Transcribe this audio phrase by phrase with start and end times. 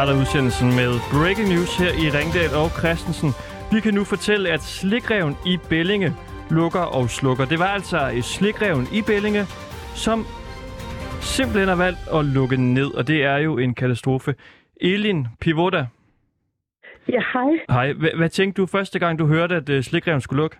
[0.00, 3.30] Starter udsendelsen med breaking news her i Ringdal og Christensen.
[3.72, 6.10] Vi kan nu fortælle, at slikreven i Bellinge
[6.58, 7.44] lukker og slukker.
[7.52, 7.98] Det var altså
[8.34, 9.42] slikreven i Bellinge,
[10.04, 10.18] som
[11.36, 14.30] simpelthen har valgt at lukke ned, og det er jo en katastrofe.
[14.90, 15.82] Elin Pivoda.
[17.14, 17.52] Ja, hej.
[17.76, 17.88] Hej.
[17.92, 20.56] H- hvad tænkte du første gang, du hørte, at uh, slikreven skulle lukke?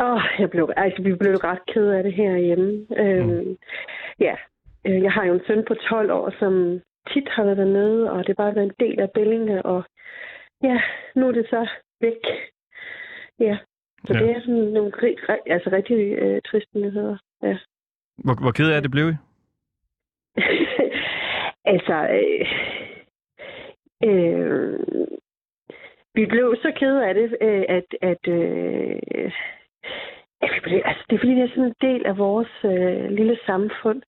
[0.00, 2.70] Åh, oh, jeg blev, altså, vi blev ret ked af det herhjemme.
[3.02, 3.56] Øhm, mm.
[4.26, 4.34] Ja,
[4.86, 6.52] øh, jeg har jo en søn på 12 år, som
[7.12, 9.84] tit har været dernede, og det er bare været en del af Bellinge, og
[10.62, 10.80] ja,
[11.14, 11.68] nu er det så
[12.00, 12.22] væk.
[13.38, 13.58] Ja,
[14.04, 14.18] så Ja.
[14.18, 14.92] det er sådan nogle
[15.46, 17.16] altså rigtig øh, triste nyheder.
[17.42, 17.58] Ja.
[18.24, 19.14] Hvor, hvor ked af det blev I?
[21.74, 22.46] altså, øh,
[24.08, 24.78] øh,
[26.14, 29.32] vi blev så kede af det, øh, at, at, øh,
[30.40, 33.10] at vi blev, altså, det er fordi, det er sådan en del af vores øh,
[33.10, 34.02] lille samfund,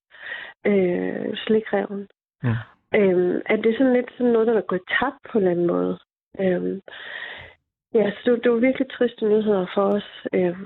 [0.65, 2.07] øh, slikreven.
[2.43, 2.55] Ja.
[2.95, 5.51] Øh, at det er sådan lidt sådan noget, der er gået tabt på en eller
[5.51, 5.99] anden måde.
[6.39, 6.81] Øh,
[7.93, 10.09] ja, så det, det var virkelig triste nyheder for os.
[10.33, 10.57] Øh,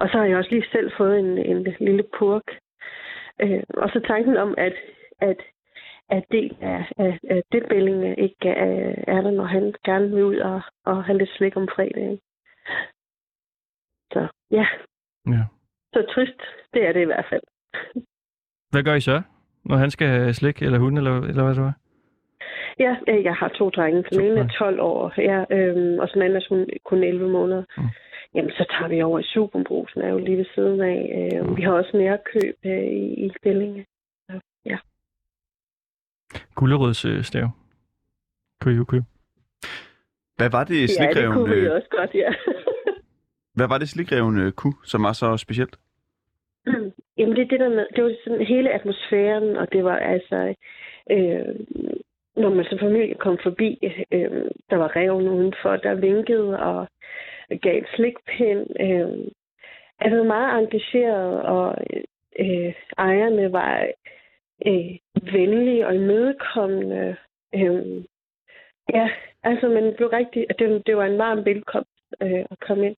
[0.00, 2.48] og så har jeg også lige selv fået en, en lille purk.
[3.40, 4.74] Øh, og så tanken om, at,
[5.20, 5.40] at,
[6.10, 10.24] at del af, af, af det Bellinge ikke er, er der, når han gerne vil
[10.24, 12.18] ud og, og have lidt slik om fredagen.
[14.12, 14.66] Så ja,
[15.26, 15.44] Ja.
[15.92, 16.40] så trist,
[16.74, 17.42] det er det i hvert fald.
[18.70, 19.22] Hvad gør I så,
[19.68, 21.72] når han skal have slik, eller hun, eller, eller hvad det var?
[22.78, 24.04] Ja, øh, jeg har to drenge.
[24.12, 24.58] Den ene er drenge.
[24.58, 27.62] 12 år, ja, øhm, og så den anden er kun, kun 11 måneder.
[27.76, 27.84] Mm.
[28.34, 31.30] Jamen, så tager vi over i Superbrusen, er jo lige ved siden af.
[31.32, 31.56] Øh, Mm.
[31.56, 33.86] Vi har også nærkøb øh, i, i Bellinge.
[34.30, 34.78] Så, ja.
[36.54, 37.48] Gullerødsstav.
[38.60, 39.04] Kunne I jo købe.
[40.36, 42.32] Hvad var det, ja, det slikreven, kunne vi øh, også godt, ja.
[43.56, 45.78] hvad var det slikreven øh, kunne, som var så specielt?
[47.18, 50.54] Jamen, det er det der med, det var sådan hele atmosfæren, og det var altså,
[51.10, 51.54] øh,
[52.36, 53.78] når man som familie kom forbi,
[54.12, 56.88] øh, der var reven udenfor, der vinkede og
[57.62, 58.66] gav et slikpind.
[58.80, 59.30] Øh,
[59.98, 61.76] altså meget engageret, og
[62.38, 63.88] øh, ejerne var
[64.66, 64.98] øh,
[65.32, 67.16] venlige og imødekommende.
[67.54, 68.04] Øh,
[68.94, 69.10] ja,
[69.42, 71.90] altså, man blev rigtig, det, det var en varm velkomst
[72.22, 72.96] øh, at komme ind.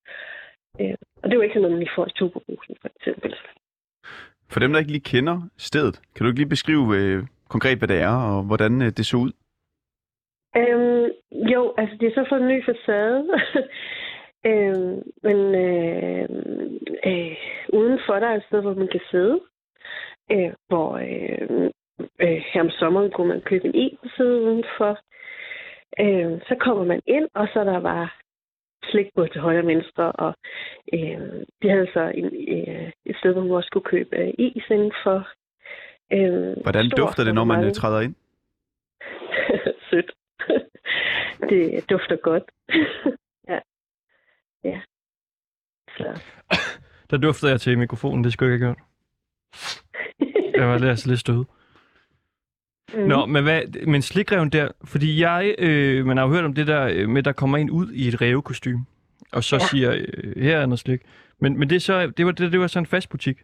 [0.81, 3.37] Øh, og det var ikke sådan noget, man lige får i for eksempel.
[4.53, 7.89] For dem, der ikke lige kender stedet, kan du ikke lige beskrive øh, konkret, hvad
[7.89, 9.33] det er, og hvordan øh, det så ud?
[10.57, 11.07] Øhm,
[11.53, 13.19] jo, altså det er så fået en ny facade.
[14.51, 16.29] øhm, men øh,
[17.07, 17.37] øh,
[17.73, 19.41] udenfor der er et sted, hvor man kan sidde.
[20.33, 21.71] Øh, hvor øh,
[22.21, 24.99] øh, her om sommeren kunne man købe en e side udenfor.
[26.01, 27.81] Øh, så kommer man ind, og så er der
[28.85, 30.13] slik både til højre og venstre.
[30.13, 30.35] Og
[30.93, 32.25] øh, de havde så en,
[32.59, 35.29] øh, et sted, hvor man også kunne købe øh, is indenfor.
[36.13, 37.77] Øh, Hvordan stor dufter det, når man øh, sortiment.
[37.77, 38.15] træder ind?
[39.91, 40.11] Sødt.
[41.51, 42.45] det dufter godt.
[43.53, 43.59] ja.
[44.65, 44.81] Ja.
[45.99, 46.23] Så.
[47.11, 48.87] Der duftede jeg til mikrofonen, det skulle jeg ikke have gjort.
[50.55, 51.45] Jeg var lidt, altså lidt stød.
[53.11, 56.67] Nå, men, hvad, men slikreven der, fordi jeg, øh, man har jo hørt om det
[56.67, 58.85] der øh, med, der kommer en ud i et rævekostyme,
[59.33, 59.61] og så ja.
[59.61, 61.01] Siger, øh, her er noget slik.
[61.39, 63.39] Men, men det, er så, det, var, det, det var sådan en fast butik?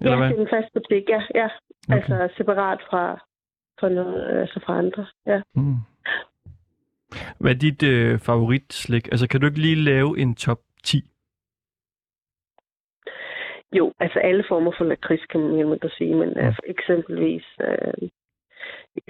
[0.00, 0.28] Eller ja, hvad?
[0.28, 1.22] det er en fast butik, ja.
[1.34, 1.48] ja.
[1.88, 1.96] Okay.
[1.96, 3.12] Altså separat fra,
[3.80, 5.06] fra, noget, altså fra andre.
[5.26, 5.40] Ja.
[5.54, 5.76] Mm.
[7.38, 9.08] Hvad er dit øh, favoritslik?
[9.08, 11.10] Altså, kan du ikke lige lave en top 10?
[13.72, 18.08] Jo, altså alle former for lakrids, kan man man kan sige, men altså, eksempelvis øh,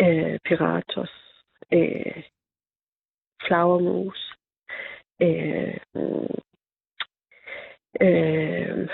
[0.01, 1.11] øh, Piratos,
[1.73, 2.23] øh,
[3.47, 4.35] flagermus,
[5.23, 5.77] øh,
[8.01, 8.89] øh,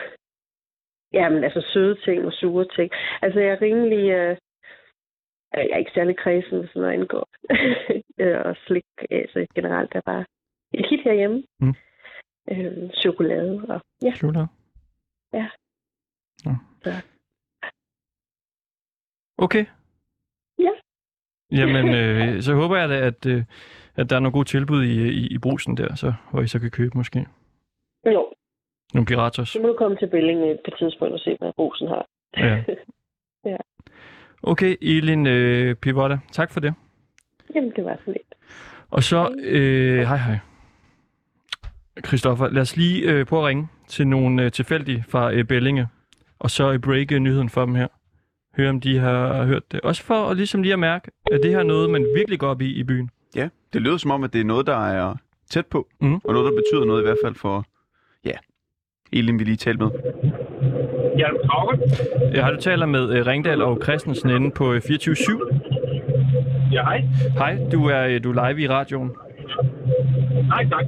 [1.13, 2.91] jamen altså søde ting og sure ting.
[3.23, 4.37] Altså jeg er rimelig, øh,
[5.55, 7.29] jeg er ikke særlig kredsen, hvis noget angår.
[8.19, 10.25] Øh, og slik, altså generelt er bare
[10.75, 11.43] et hit herhjemme.
[11.61, 11.75] Mm.
[12.51, 14.13] Øh, chokolade og ja.
[14.15, 14.49] Chokolade?
[15.39, 15.49] Ja.
[16.45, 16.53] Nå.
[16.85, 16.93] Så.
[19.39, 19.67] Okay.
[20.59, 20.71] Ja.
[21.51, 23.45] Jamen, øh, så håber jeg da, at, øh,
[23.97, 26.59] at der er nogle gode tilbud i, i, i brusen der, så, hvor I så
[26.59, 27.27] kan købe måske.
[28.07, 28.33] Jo,
[28.95, 29.49] Nogle piratos.
[29.49, 32.07] så må du komme til Belling på et tidspunkt og se, hvad Rosen har.
[32.37, 32.65] Ja.
[33.47, 33.57] Ja.
[34.43, 36.75] Okay, Elin øh, Pivotta, tak for det.
[37.55, 38.35] Jamen, det var så lidt.
[38.91, 40.39] Og så, øh, hej hej.
[42.07, 45.87] Christoffer, lad os lige øh, prøve at ringe til nogle øh, tilfældige fra øh, Bellinge,
[46.39, 47.87] og så øh, breake nyheden for dem her.
[48.57, 49.81] Høre, om de har hørt det.
[49.81, 52.49] Også for at, ligesom lige at mærke, at det her er noget, man virkelig går
[52.49, 53.11] op i i byen.
[53.37, 55.15] Ja, det lyder som om, at det er noget, der er
[55.51, 56.15] tæt på, Mhm.
[56.25, 57.65] og noget, der betyder noget i hvert fald for,
[58.25, 58.33] ja,
[59.13, 59.91] Elin, vi lige talte med.
[61.19, 61.29] Ja.
[62.33, 65.55] Jeg har du taler med øh, Ringdal og Christensen inde på øh, 24-7.
[66.73, 67.05] Ja, hej.
[67.39, 69.11] Hej, du er, øh, du er live i radioen.
[70.49, 70.85] Nej, tak.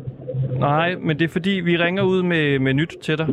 [0.61, 3.27] Nej, men det er fordi, vi ringer ud med, med nyt til dig.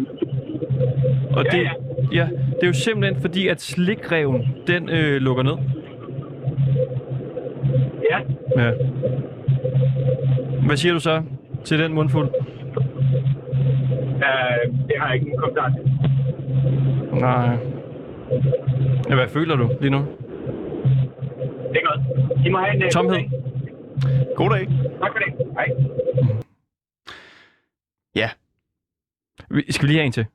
[1.32, 1.72] Og Ja, det, ja.
[2.12, 5.54] ja, det er jo simpelthen fordi, at slikreven, den øh, lukker ned.
[8.12, 8.20] Ja.
[8.64, 8.72] Ja.
[10.66, 11.24] Hvad siger du så
[11.66, 12.30] til den mundfuld?
[14.14, 15.92] Uh, det har jeg ikke en kommentar til.
[17.22, 17.58] Nej.
[19.10, 19.98] Ja, hvad føler du lige nu?
[21.74, 22.02] Det er godt.
[22.46, 22.84] I må have en...
[22.84, 23.18] øh, Tomhed.
[23.20, 24.36] god dag.
[24.36, 24.68] God dag.
[25.02, 25.34] Tak for det.
[25.54, 25.68] Hej.
[28.16, 28.30] Ja,
[29.40, 30.26] Vi- Skal vi lige have en til?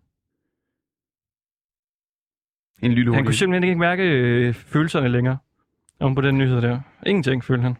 [2.83, 5.39] en lille Han kunne simpelthen ikke mærke øh, følelserne længere.
[6.01, 6.81] Om på den nyhed der.
[7.07, 7.77] Ingenting, følte han.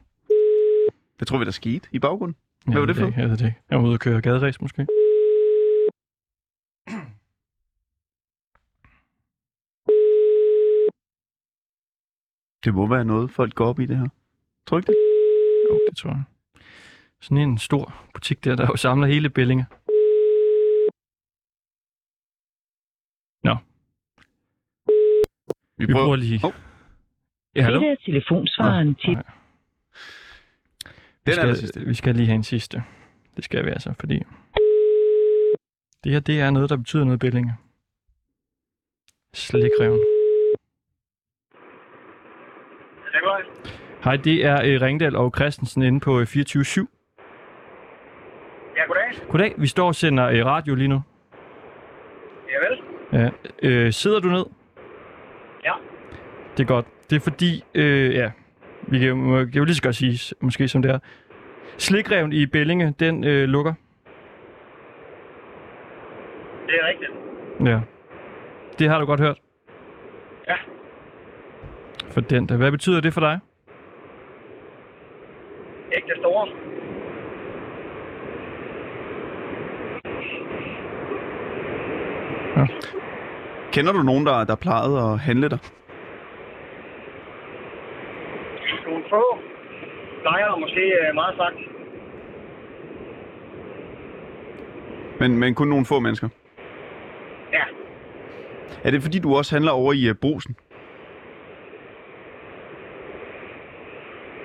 [1.17, 2.37] Hvad tror vi, der skete i baggrunden?
[2.67, 3.21] Jeg Hvad var ved det for?
[3.21, 3.61] Jeg ved det ikke.
[3.71, 4.87] Jeg var ude og køre gaderæs måske.
[12.65, 14.09] Det må være noget, folk går op i det her.
[14.67, 14.99] Tror du ikke det?
[15.71, 16.23] Jo, det tror jeg.
[17.21, 19.67] Sådan en stor butik der, der jo samler hele Bellinge.
[23.45, 23.57] Nå,
[25.79, 26.05] Vi vi prøver.
[26.05, 26.41] prøver lige...
[26.41, 26.53] Hov.
[27.57, 27.81] Ja, hallo?
[27.81, 29.23] Dette er telefonsvaren til Nej.
[31.25, 31.81] Vi er skal, sidste.
[31.81, 32.83] vi skal lige have en sidste.
[33.37, 34.23] Det skal vi altså, fordi...
[36.05, 37.55] Det her, det er noget, der betyder noget, Bellinge.
[39.35, 39.99] Slikreven.
[39.99, 40.05] Det
[43.15, 43.47] er godt.
[44.05, 46.31] Hej, det er øh, Ringdal og Christensen inde på øh, 24-7.
[48.77, 49.29] Ja, goddag.
[49.31, 51.03] Goddag, vi står og sender øh, radio lige nu.
[53.13, 53.29] Ja.
[53.63, 54.45] Øh, sidder du ned?
[55.65, 55.73] Ja.
[56.57, 56.87] Det er godt.
[57.11, 58.31] Det er fordi, øh, ja,
[58.83, 60.99] vi kan, jo- kan jo lige så godt sige, måske som det er.
[61.79, 63.75] Slikreven i Bellinge, den øh, lukker.
[66.67, 67.11] Det er rigtigt.
[67.65, 67.81] Ja.
[68.79, 69.39] Det har du godt hørt.
[70.49, 70.55] Ja.
[72.11, 72.57] For den der.
[72.57, 73.39] Hvad betyder det for dig?
[75.97, 76.49] Ikke det store.
[83.73, 85.59] Kender du nogen, der, der plejede at handle dig?
[88.87, 89.39] Nogle få
[90.23, 91.57] plejer måske øh, meget sagt.
[95.21, 96.29] Men, men kun nogle få mennesker.
[97.53, 97.65] Ja.
[98.85, 100.57] Er det fordi, du også handler over i uh, brusen?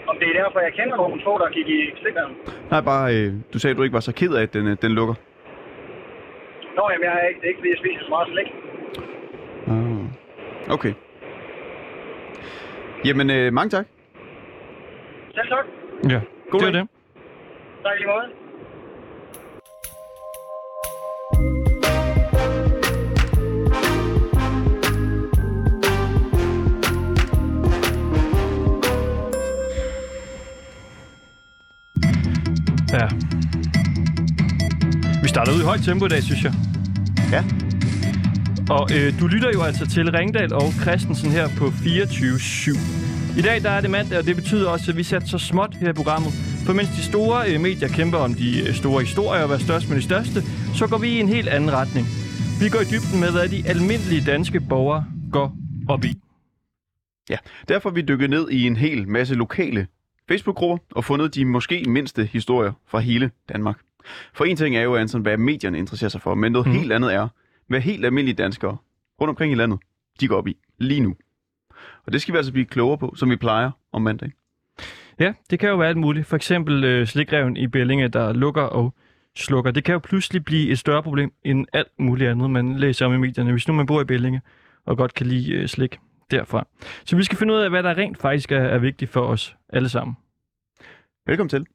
[0.08, 2.34] Om det er derfor, jeg kender nogle få, der gik i stikkeren.
[2.72, 4.78] Nej, bare, øh, du sagde, at du ikke var så ked af, at den, øh,
[4.82, 5.16] den lukker.
[6.76, 8.50] Nå, jamen, jeg er ikke, det er ikke, fordi jeg spiser så meget slik.
[9.68, 10.74] Ah.
[10.74, 10.94] Okay.
[13.06, 13.86] Jamen, øh, mange tak.
[15.36, 15.66] Selv tak.
[16.12, 16.22] Ja.
[16.52, 16.82] God det er dag.
[16.82, 16.90] det.
[17.84, 18.44] Tak i lige måde.
[32.94, 33.08] Ja.
[35.24, 36.54] Vi starter ud i højt tempo i dag, synes jeg.
[37.32, 37.44] Ja.
[38.70, 43.40] Og øh, du lytter jo altså til Ringdal og Christensen her på 24-7.
[43.40, 45.76] I dag der er det mandag, og det betyder også, at vi sætter så småt
[45.76, 46.34] her i programmet.
[46.66, 49.90] For mens de store øh, medier kæmper om de øh, store historier og hvad størst
[49.90, 50.42] med de største,
[50.76, 52.08] så går vi i en helt anden retning.
[52.60, 55.56] Vi går i dybden med, hvad de almindelige danske borgere går
[55.90, 56.14] op i.
[57.30, 57.38] Ja,
[57.68, 59.88] derfor vi dykket ned i en hel masse lokale
[60.28, 63.80] Facebook-grupper og fundet de måske mindste historier fra hele Danmark.
[64.34, 66.74] For en ting er jo, Anton, hvad medierne interesserer sig for, men noget mm.
[66.74, 67.28] helt andet er,
[67.68, 68.78] hvad helt almindelige danskere
[69.22, 69.80] rundt omkring i landet,
[70.20, 71.16] de går op i lige nu.
[72.06, 74.32] Og det skal vi altså blive klogere på, som vi plejer om mandag.
[75.20, 76.28] Ja, det kan jo være alt muligt.
[76.28, 78.94] For eksempel øh, slikreven i Bellinge, der lukker og
[79.36, 79.72] slukker.
[79.72, 83.14] Det kan jo pludselig blive et større problem end alt muligt andet, man læser om
[83.14, 84.42] i medierne, hvis nu man bor i Bellinge
[84.86, 86.00] og godt kan lide øh, slik
[86.32, 86.68] derfra.
[87.06, 89.56] Så vi skal finde ud af, hvad der rent faktisk er, er vigtigt for os
[89.70, 90.18] alle sammen.
[91.28, 91.66] Velkommen til.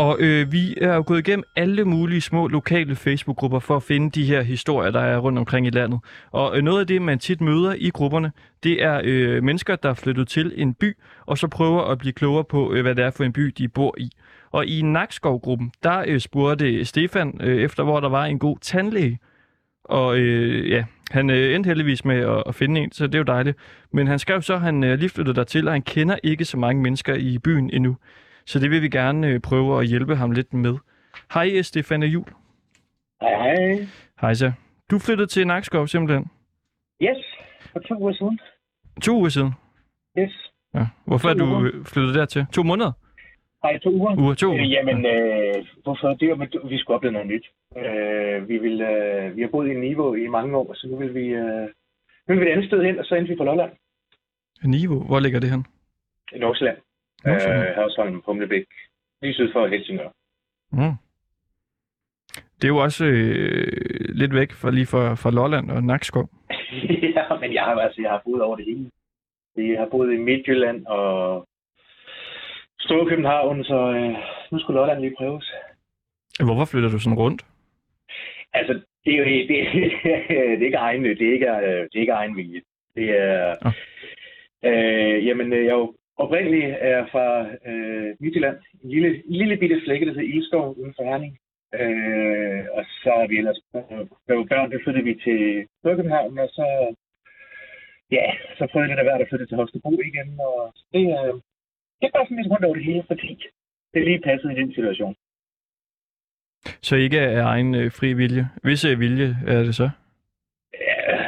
[0.00, 4.10] Og øh, vi er jo gået igennem alle mulige små lokale Facebook-grupper for at finde
[4.10, 6.00] de her historier, der er rundt omkring i landet.
[6.32, 9.88] Og øh, noget af det, man tit møder i grupperne, det er øh, mennesker, der
[9.90, 13.04] er flyttet til en by, og så prøver at blive klogere på, øh, hvad det
[13.04, 14.10] er for en by, de bor i.
[14.50, 19.18] Og i Nakskov-gruppen, der øh, spurgte Stefan øh, efter, hvor der var en god tandlæge.
[19.90, 23.18] Og øh, ja, han øh, endte heldigvis med at, at finde en, så det er
[23.18, 23.58] jo dejligt.
[23.92, 26.58] Men han skrev så, at han øh, lige flyttede dertil, og han kender ikke så
[26.58, 27.96] mange mennesker i byen endnu.
[28.46, 30.76] Så det vil vi gerne øh, prøve at hjælpe ham lidt med.
[31.34, 32.24] Hej, Stefan Jul.
[33.20, 33.86] Hej, hej.
[34.20, 34.52] Hej så.
[34.90, 36.26] Du flyttede til Nakskov simpelthen
[37.02, 37.16] Yes,
[37.72, 38.40] for to uger siden.
[39.02, 39.52] to uger siden.
[40.18, 40.32] Yes.
[40.74, 40.86] Ja.
[41.04, 41.70] Hvorfor er To du uger.
[41.74, 42.46] øh, flyttet dertil?
[42.52, 42.92] To måneder?
[43.64, 44.18] Nej, to uger.
[44.18, 44.54] Uger, to.
[44.54, 46.08] Øh, jamen, øh, hvorfor?
[46.08, 47.46] Det jo- vi skulle opleve noget nyt.
[47.76, 51.14] Øh, vi, vil, øh, vi har boet i Niveau i mange år, så nu vil
[51.14, 51.68] vi, øh,
[52.28, 53.72] nu vil vi et andet sted hen, og så endte vi på Lolland.
[54.64, 55.64] Niveau, hvor ligger det hen?
[56.32, 56.78] I Nordsjælland.
[57.24, 57.68] Nordsjælland.
[57.68, 58.64] Øh, Hørsholm, Humlebæk.
[59.22, 60.08] Lige syd for Helsingør.
[60.72, 60.94] Mm.
[62.56, 63.66] Det er jo også øh,
[64.14, 66.28] lidt væk fra lige fra, fra Lolland og Nakskov.
[67.16, 68.90] ja, men jeg har, altså, jeg har boet over det hele.
[69.56, 71.46] Jeg har boet i Midtjylland og
[72.90, 74.16] Storkøbenhavn, så øh,
[74.52, 75.46] nu skulle Lolland lige prøves.
[76.46, 77.42] Hvorfor flytter du sådan rundt?
[78.52, 78.72] Altså,
[79.04, 79.48] det er jo det,
[80.58, 81.46] det er ikke egen, det er ikke,
[81.90, 82.60] det er ikke egen vilje.
[82.96, 83.72] Det er, Ah.
[84.68, 87.26] øh, jamen, øh, jeg er jo oprindeligt er fra
[87.70, 91.38] øh, Midtjylland, en lille, en lille bitte flække, der hedder Ilskov uden for Herning.
[91.80, 93.60] Øh, og så er vi ellers,
[94.28, 96.66] da vi børn, der flyttede vi til Storkøbenhavn, og så,
[98.10, 98.26] ja,
[98.58, 101.34] så prøvede jeg lidt af hvert at flytte til Holstebro igen, og det, øh,
[102.00, 103.30] det er bare sådan lidt rundt over det hele, fordi
[103.94, 105.16] det lige passede i den situation.
[106.82, 108.44] Så ikke af egen øh, fri vilje.
[108.62, 109.90] Hvis øh, vilje er det så?
[110.72, 111.18] Ja,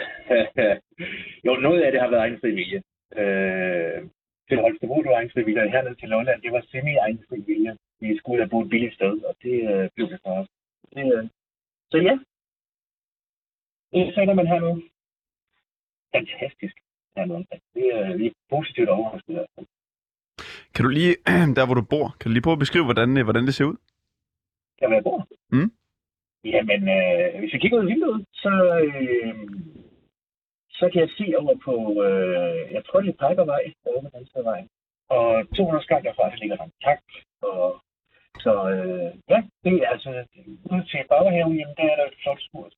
[1.47, 2.83] jo, noget af det har været egen fri vilje.
[3.21, 4.09] Øh,
[4.49, 7.25] til Holstebro, det var egen fri vilje, og hernede til Lolland, det var semi egen
[7.29, 7.77] fri vilje.
[8.01, 10.49] Vi skulle have boet et billigt sted, og det øh, blev det for os.
[10.95, 11.29] Det, øh,
[11.91, 12.15] så ja,
[13.93, 14.83] det sætter man her nu.
[16.15, 16.77] Fantastisk
[17.17, 17.47] hernede.
[17.75, 19.31] Det er vi er positivt overrasket.
[19.31, 19.67] i hvert fald.
[20.75, 21.15] Kan du lige,
[21.57, 23.65] der hvor du bor, kan du lige prøve at beskrive, hvordan, øh, hvordan det ser
[23.65, 23.77] ud?
[24.79, 25.21] Kan være bor?
[25.55, 25.71] Mm.
[26.55, 28.53] Jamen, øh, hvis jeg kigger ud af vinduet, så,
[28.85, 29.35] øh,
[30.79, 31.75] så kan jeg se over på,
[32.07, 34.61] øh, jeg tror det er Parkervej, derovre på vej.
[35.17, 35.27] Og
[35.57, 37.11] 200 skak derfra, der ligger der en takt.
[37.43, 37.83] Og,
[38.45, 40.11] så øh, ja, det er altså,
[40.73, 42.71] ud til Baghaven, jamen der er der et flot spor.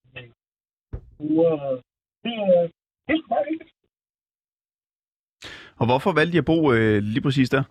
[1.19, 1.57] Uger,
[2.25, 2.69] det, er,
[3.07, 3.75] det er sgu meget hyggeligt.
[5.81, 7.63] Og hvorfor valgte I at bo øh, lige præcis der?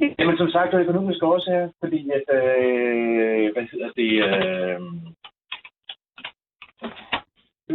[0.00, 4.80] Jamen som sagt, er økonomisk årsager, fordi at, øh, hvad hedder det, øh,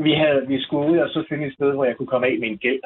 [0.04, 2.40] vi, havde, vi skulle ud og så finde et sted, hvor jeg kunne komme af
[2.40, 2.82] med en gæld.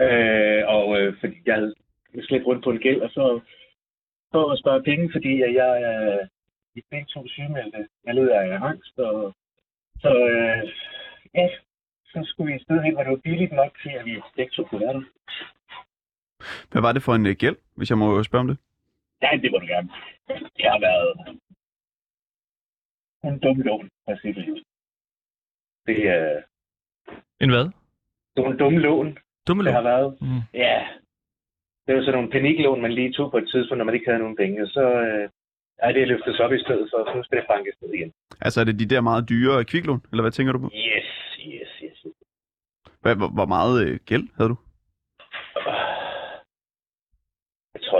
[0.00, 1.74] Øh, og øh, fordi jeg havde
[2.22, 3.40] slæbt rundt på en gæld, og så
[4.32, 6.26] for at spare penge, fordi at jeg er
[6.74, 7.88] i begge to sygemeldte.
[8.04, 9.34] Jeg led af angst, og
[10.02, 10.62] så øh,
[11.34, 11.48] ja,
[12.06, 14.52] så skulle vi et sted hen, hvor det var billigt nok til, at vi begge
[14.56, 15.04] to kunne være der.
[16.70, 18.58] Hvad var det for en øh, gæld, hvis jeg må spørge om det?
[19.22, 19.88] Ja, det må du gerne.
[20.56, 21.38] Det har været
[23.24, 24.62] en dum lån, for at sige
[25.86, 26.42] det er
[27.40, 27.66] En hvad?
[28.36, 29.90] en dum lån, Dumme det har lån.
[29.90, 30.16] været.
[30.20, 30.40] Mm.
[30.54, 30.88] Ja.
[31.86, 34.18] Det var sådan nogle paniklån, man lige tog på et tidspunkt, når man ikke havde
[34.18, 34.62] nogen penge.
[34.62, 35.28] Og så øh,
[35.78, 38.12] er det løftet op i stedet for, så nu skal det bankes ned igen.
[38.40, 40.70] Altså er det de der meget dyre kviklån, eller hvad tænker du på?
[40.74, 42.06] Yes, yes, yes.
[43.00, 44.56] Hvad, hvor, hvor meget øh, gæld havde du?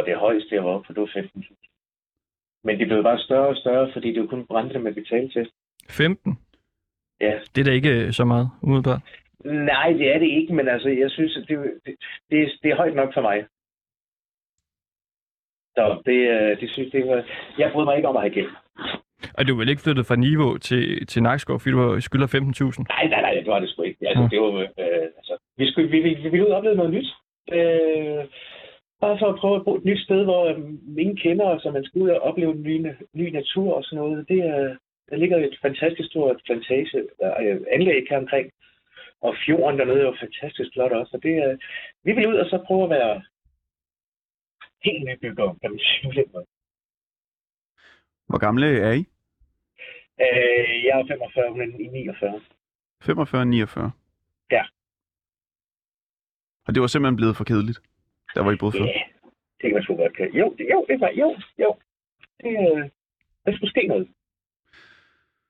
[0.04, 2.61] Tror, det højeste, jeg var oppe på, det var 15.000.
[2.64, 5.50] Men det blev bare større og større, fordi det var kun brændte med betale til.
[5.90, 6.38] 15?
[7.20, 7.38] Ja.
[7.54, 9.00] Det er da ikke øh, så meget, umiddelbart.
[9.44, 11.94] Nej, det er det ikke, men altså, jeg synes, at det, det,
[12.30, 13.44] det, er- det er højt nok for mig.
[15.76, 17.25] Så det, øh, det synes det var...
[17.58, 18.50] Jeg bryder mig ikke om at have gæld.
[19.38, 22.84] Og du er vel ikke flyttet fra Niveau til, til Nakskov, fordi du skylder 15.000?
[22.88, 24.08] Nej, nej, nej, det var det sgu ikke.
[24.08, 24.28] Altså, Ja.
[24.28, 27.08] det var, øh, altså, vi, skulle, vi, vi, vi ville ud og opleve noget nyt.
[27.52, 28.25] Øh,
[29.04, 30.58] bare for at prøve at bo et nyt sted, hvor øh,
[31.02, 33.99] ingen kender os, og man skal ud og opleve ny, na- ny natur og sådan
[34.02, 34.28] noget.
[34.28, 34.76] Det er,
[35.08, 38.46] der ligger et fantastisk stort plantage, er anlæg her omkring.
[39.20, 41.12] Og fjorden dernede er jo fantastisk flot også.
[41.16, 41.56] Og det, er,
[42.04, 43.23] vi vil ud og så prøve at være
[44.84, 46.25] helt nybygger, kan man sige.
[48.28, 49.02] Hvor gamle er I?
[50.25, 52.40] Øh, jeg er 45, hun er 49.
[53.02, 53.90] 45 49?
[54.50, 54.64] Ja.
[56.66, 57.80] Og det var simpelthen blevet for kedeligt,
[58.35, 58.85] der hvor I boede før?
[58.85, 59.03] Ja,
[59.61, 60.33] det kan man sgu godt kan.
[60.33, 61.76] Jo, det, jo, det var, jo, jo.
[62.41, 62.91] Det, øh,
[63.45, 64.09] der skulle ske noget.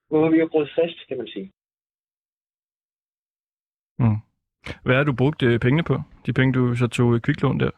[0.09, 1.51] Hvor vi har brugt fast, kan man sige.
[3.99, 4.17] Mm.
[4.83, 5.95] Hvad har du brugt øh, pengene på?
[6.25, 7.71] De penge, du så tog i kviklån der?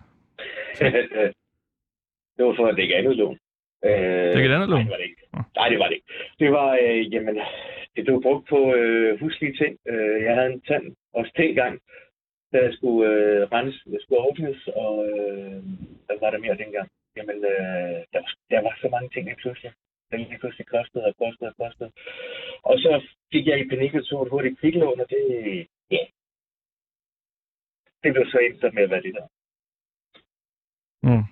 [2.37, 3.37] det var for at dække andet lån.
[3.85, 4.85] Øh, Det er et andet lån?
[4.85, 5.21] Nej, det var det ikke.
[5.55, 6.07] Nej, det var det ikke.
[6.39, 7.35] Det var, øh, jamen,
[7.95, 9.77] det blev brugt på øh, huslige ting.
[9.87, 11.55] Øh, jeg havde en tand også til
[12.51, 15.57] jeg skulle øh, rense, jeg skulle åbnes, og øh,
[16.05, 16.89] hvad var der mere dengang?
[17.17, 19.71] Jamen, øh, der, var, der var så mange ting lige pludselig.
[20.11, 21.91] Der lige pludselig kostede og kostede og kostede.
[22.63, 22.91] Og så
[23.31, 25.23] fik jeg i panik og tog et hurtigt kviklån, og det,
[25.91, 26.03] ja,
[28.03, 29.27] det blev så endt med at være det der.
[31.03, 31.25] Mm.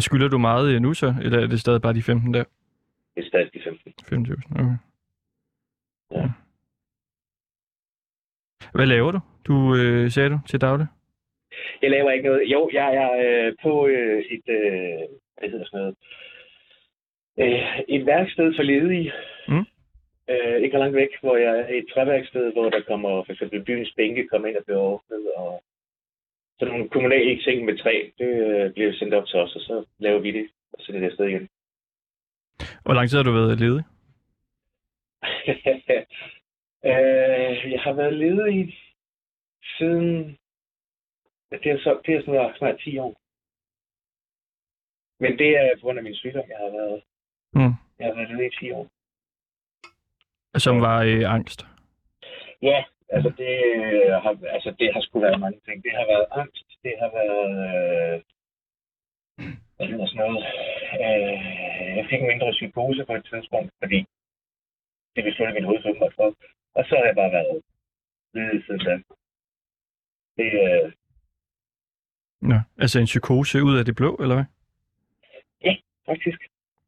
[0.00, 2.44] Skylder du meget øh, nu så, eller er det stadig bare de 15 der?
[3.14, 3.92] Det er stadig de 15.
[4.00, 4.76] 5.000, okay.
[6.10, 6.43] Ja.
[8.74, 9.20] Hvad laver du?
[9.48, 10.86] Du øh, sagde du til daglig?
[11.82, 12.42] Jeg laver ikke noget.
[12.46, 15.00] Jo, jeg er øh, på øh, et, øh,
[15.38, 15.96] hvad hedder sådan noget,
[17.38, 19.12] øh, et værksted for ledige.
[19.48, 19.66] Mm.
[20.30, 23.92] Øh, ikke langt væk, hvor jeg er et træværksted, hvor der kommer for eksempel byens
[23.96, 25.62] bænke kommer ind og bliver åbnet, og
[26.58, 29.84] så nogle kommunale ting med træ, det øh, bliver sendt op til os, og så
[29.98, 31.48] laver vi det, og så er det afsted igen.
[32.84, 33.84] Hvor lang tid har du været ledig?
[36.90, 38.74] øh, jeg har været ledig
[39.78, 40.38] siden...
[41.50, 43.14] Det er, så, det er snart, snart 10 år.
[45.22, 47.02] Men det er på grund af min sygdom, jeg har været,
[47.56, 47.74] Mm.
[47.98, 48.86] jeg har været ledig i 10 år.
[50.58, 51.60] Som var øh, angst.
[52.62, 55.84] Ja, altså det, øh, har, altså det har sgu været mange ting.
[55.84, 57.50] Det har været angst, det har været...
[57.66, 58.22] Øh,
[59.76, 60.44] hvad hedder sådan noget?
[61.04, 61.36] Øh,
[61.98, 63.98] jeg fik en mindre psykose på et tidspunkt, fordi
[65.14, 66.28] det besluttede min hovedfølge mig for.
[66.74, 67.62] Og så har jeg bare været
[68.34, 68.94] ledet siden da.
[70.36, 70.92] Det, øh,
[72.50, 72.60] Ja.
[72.78, 74.44] Altså en psykose ud af det blå, eller hvad?
[76.06, 76.40] faktisk,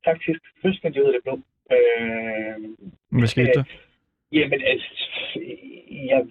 [0.05, 1.35] faktisk fuldstændig ud af det blå.
[1.75, 2.57] Øh,
[3.19, 3.64] Hvad skete der?
[4.33, 4.88] Jamen, altså,
[6.11, 6.26] jeg,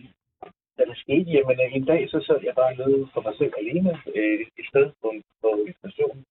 [0.78, 3.92] da det skete, jamen, en dag så sad jeg bare nede for mig selv alene
[4.16, 6.26] øh, et sted på på en station,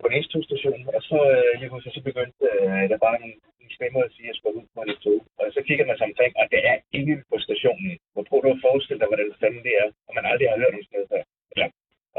[0.00, 3.72] på en S-togstation, og så, øh, lige pludselig så begyndte øh, der bare nogle, nogle
[3.78, 5.18] stemmer at sige, at jeg skulle ud på et tog.
[5.38, 7.92] Og så kigger man sig omkring, og det er ingen på stationen.
[8.12, 10.74] Hvor prøver du at forestille dig, hvordan fanden det er, og man aldrig har hørt
[10.76, 11.22] om sådan noget før.
[11.52, 11.68] Eller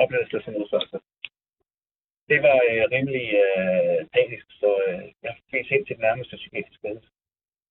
[0.01, 0.83] oplevet sådan noget før.
[0.91, 0.97] Så.
[2.31, 6.79] Det var øh, rimelig øh, panisk, så øh, jeg fik ind til den nærmeste psykiatriske
[6.81, 7.01] skade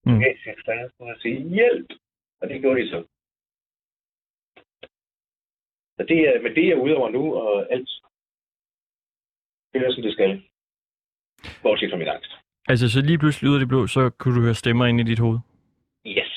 [0.07, 0.21] Mm.
[0.21, 1.91] psykiatrisk ud og sige hjælp,
[2.41, 3.01] og det gjorde de så.
[5.97, 7.91] Så det er, men det er ude over nu, og alt
[9.73, 10.43] det er, som det skal.
[11.63, 12.33] Bortset fra min angst.
[12.69, 15.05] Altså så lige pludselig ud af det blå, så kunne du høre stemmer ind i
[15.11, 15.39] dit hoved.
[16.07, 16.33] Yes.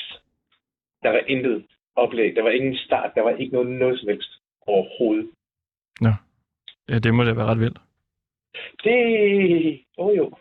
[1.03, 2.35] Der var intet oplæg.
[2.35, 3.11] Der var ingen start.
[3.15, 5.31] Der var ikke noget, noget som helst overhovedet.
[6.91, 7.79] Ja, det må da være ret vildt.
[8.83, 8.95] Det...
[9.97, 10.33] Åh oh, jo.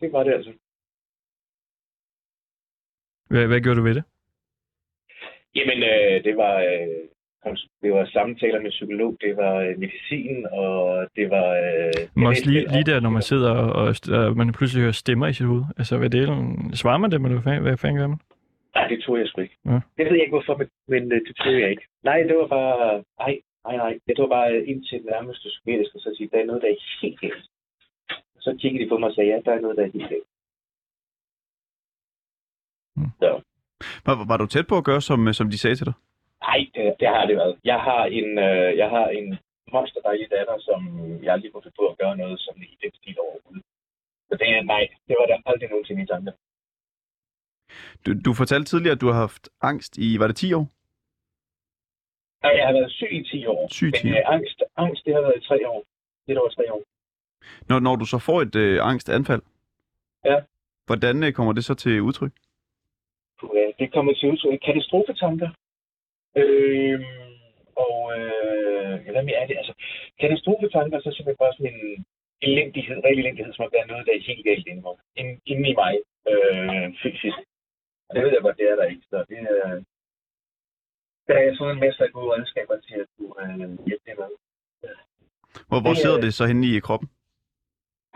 [0.00, 0.52] Det var det altså.
[3.30, 4.04] Hvad, hvad gjorde du ved det?
[5.54, 6.54] Jamen, øh, det var...
[6.58, 7.08] Øh,
[7.82, 11.48] det var samtaler med psykolog, det var øh, medicin, og det var...
[11.64, 15.26] Øh, Men også lige, lige der, når man sidder og, og, man pludselig hører stemmer
[15.26, 15.64] i sit hoved.
[15.78, 16.26] Altså, hvad det er,
[16.74, 18.20] svarer man dem, eller hvad fanden, hvad fanden gør man?
[18.74, 19.56] Nej, det tror jeg sgu ikke.
[19.66, 19.80] Ja.
[19.96, 21.86] Det ved jeg ikke, hvorfor, men, men øh, det tror jeg ikke.
[22.02, 23.02] Nej, det var bare...
[23.18, 23.34] Nej,
[23.66, 23.92] nej, nej.
[24.06, 26.62] Det var bare øh, ind til den nærmeste psykiatrisk, og så sige, der er noget,
[26.62, 27.44] der er helt galt.
[28.40, 30.28] Så kiggede de på mig og sagde, ja, der er noget, der er helt galt.
[32.96, 33.10] Mm.
[33.20, 33.40] Så,
[34.06, 35.94] Var, var du tæt på at gøre, som, som de sagde til dig?
[36.48, 37.54] Nej, det, det har det været.
[37.64, 39.26] Jeg har en, øh, jeg har en
[39.72, 40.80] monster dejlig datter, som
[41.24, 43.64] jeg aldrig kunne på at gøre noget, som i den stil overhovedet.
[44.28, 46.32] Så det er nej, det var der aldrig nogensinde i tanke.
[48.06, 50.66] Du, du fortalte tidligere, at du har haft angst i, var det 10 år?
[52.44, 53.68] Nej, jeg har været syg i 10 år.
[53.70, 54.18] Syg i 10 Men år.
[54.18, 55.84] øh, angst, angst, det har været i 3 år.
[56.26, 56.82] Det var 3 år.
[57.68, 59.42] Når, når du så får et øh, angstanfald,
[60.24, 60.38] Ja.
[60.86, 62.32] hvordan øh, kommer det så til udtryk?
[63.78, 65.50] Det kommer til udtryk katastrofetanker.
[66.40, 67.00] Øh,
[67.86, 69.56] og øh, ja, hvad mere er det?
[69.56, 69.74] Altså,
[70.20, 72.04] katastrofetanker, så simpelthen bare sådan en
[72.48, 74.96] elendighed, reel elendighed, som at er noget, der er helt galt inde, i mig.
[75.20, 75.94] Inde, i mig,
[76.30, 77.38] øh, fysisk.
[78.08, 79.04] Og det ved jeg godt, det er der ikke.
[79.10, 79.84] Så det er...
[81.28, 84.30] Der er sådan en masse af gode redskaber til at kunne øh, hjælpe det med.
[85.68, 87.08] Hvor, hvor sidder øh, det så henne i kroppen?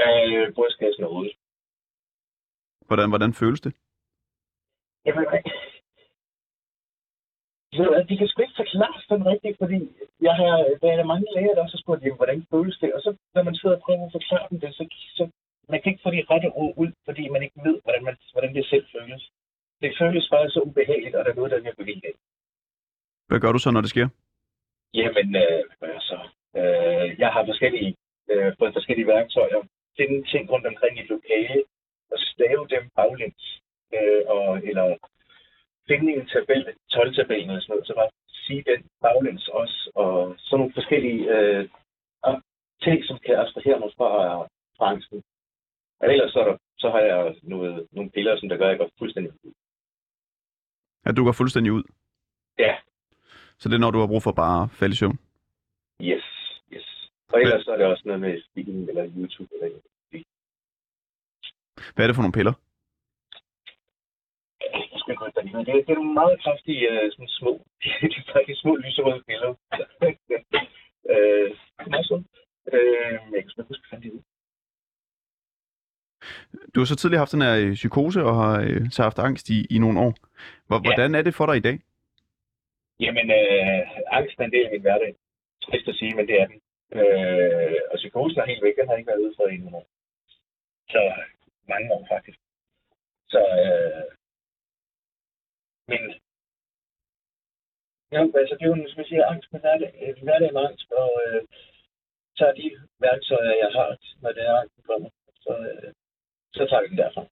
[0.00, 1.36] Øh, brystkassen og hovedet.
[2.86, 3.72] Hvordan, hvordan føles det?
[5.06, 5.26] Jamen,
[7.78, 9.78] Ved hvad, de kan sgu ikke forklare sådan rigtigt, fordi
[10.26, 12.90] jeg har, der er mange læger, der også har spurgt, jamen, hvordan føles det?
[12.96, 14.84] Og så, når man sidder og prøver at forklare dem det, så,
[15.18, 15.24] så
[15.72, 18.54] man kan ikke få de rette ord ud, fordi man ikke ved, hvordan, man, hvordan
[18.54, 19.22] det selv føles.
[19.82, 22.14] Det føles bare så ubehageligt, og der er noget, der er vildt af.
[23.28, 24.08] Hvad gør du så, når det sker?
[24.94, 26.18] Jamen, øh, hvad gør jeg så?
[26.58, 27.90] Øh, jeg har forskellige,
[28.30, 29.60] øh, fået forskellige værktøjer.
[29.98, 31.62] Finde ting rundt omkring i et lokale,
[32.12, 33.44] og stave dem baglæns.
[33.96, 34.86] Øh, og, eller
[35.88, 36.60] finde en tabel,
[36.94, 38.10] 12-tabellen eller sådan noget, så bare
[38.46, 39.90] sige den baglæns også.
[39.94, 41.68] Og sådan nogle forskellige øh,
[42.28, 42.38] ah,
[42.84, 44.10] ting, som kan abstrahere mig fra,
[44.76, 45.22] fra angsten.
[46.00, 48.70] Og ellers så, er der, så har jeg noget, nogle piller, som der gør, at
[48.70, 49.52] jeg går fuldstændig ud.
[51.04, 51.84] At du går fuldstændig ud?
[52.58, 52.76] Ja.
[53.58, 55.18] Så det er, når du har brug for bare at falde i søvn?
[56.00, 56.26] Yes,
[56.72, 57.10] yes.
[57.32, 59.82] Og ellers så er det også noget med film eller YouTube eller noget.
[61.94, 62.52] Hvad er det for nogle piller?
[65.06, 65.64] Hvad de hedder.
[65.64, 67.52] det, er, det er nogle meget kraftige øh, sådan små,
[68.12, 69.52] de er faktisk små lyserøde piller.
[71.12, 72.26] øh, det meget sundt.
[72.72, 74.26] Øh, men jeg kan sgu ikke huske, hvad fanden de hedder.
[76.74, 79.46] Du har så tidligere haft den her øh, psykose og har øh, så haft angst
[79.56, 80.14] i, i nogle år.
[80.70, 80.78] Ja.
[80.86, 81.76] Hvordan er det for dig i dag?
[83.00, 83.80] Jamen, øh,
[84.18, 85.14] angst er en del af min hverdag.
[85.64, 86.60] trist at sige, men det er den.
[86.98, 88.76] Øh, og psykosen er helt væk.
[88.78, 89.82] Den har ikke været ude for endnu.
[90.94, 91.00] Så
[91.68, 92.38] mange år faktisk.
[93.28, 94.15] Så, øh,
[95.88, 96.00] men
[98.12, 101.10] Ja, altså det er jo, som jeg siger, angst med hverdag, hverdag med angst, og
[101.26, 101.40] øh,
[102.36, 102.70] så er de
[103.00, 103.88] værktøjer, jeg har,
[104.22, 105.08] når det er angsten kommer,
[105.44, 105.92] så, øh,
[106.52, 107.22] så tager vi den derfra.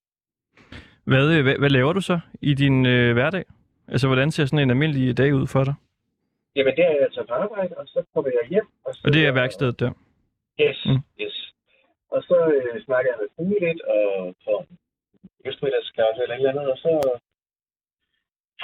[1.10, 3.44] Hvad, øh, hvad, hvad laver du så i din øh, hverdag?
[3.88, 5.74] Altså, hvordan ser sådan en almindelig dag ud for dig?
[6.56, 8.66] Jamen, det er altså på arbejde, og så kommer jeg hjem.
[8.84, 9.92] Og, så, Og det er værkstedet der?
[10.60, 11.00] Yes, Mm.
[11.22, 11.36] yes.
[12.14, 14.78] Og så øh, snakker jeg med frue lidt, og får en
[15.44, 16.90] eftermiddagskaffe eller et eller andet, og så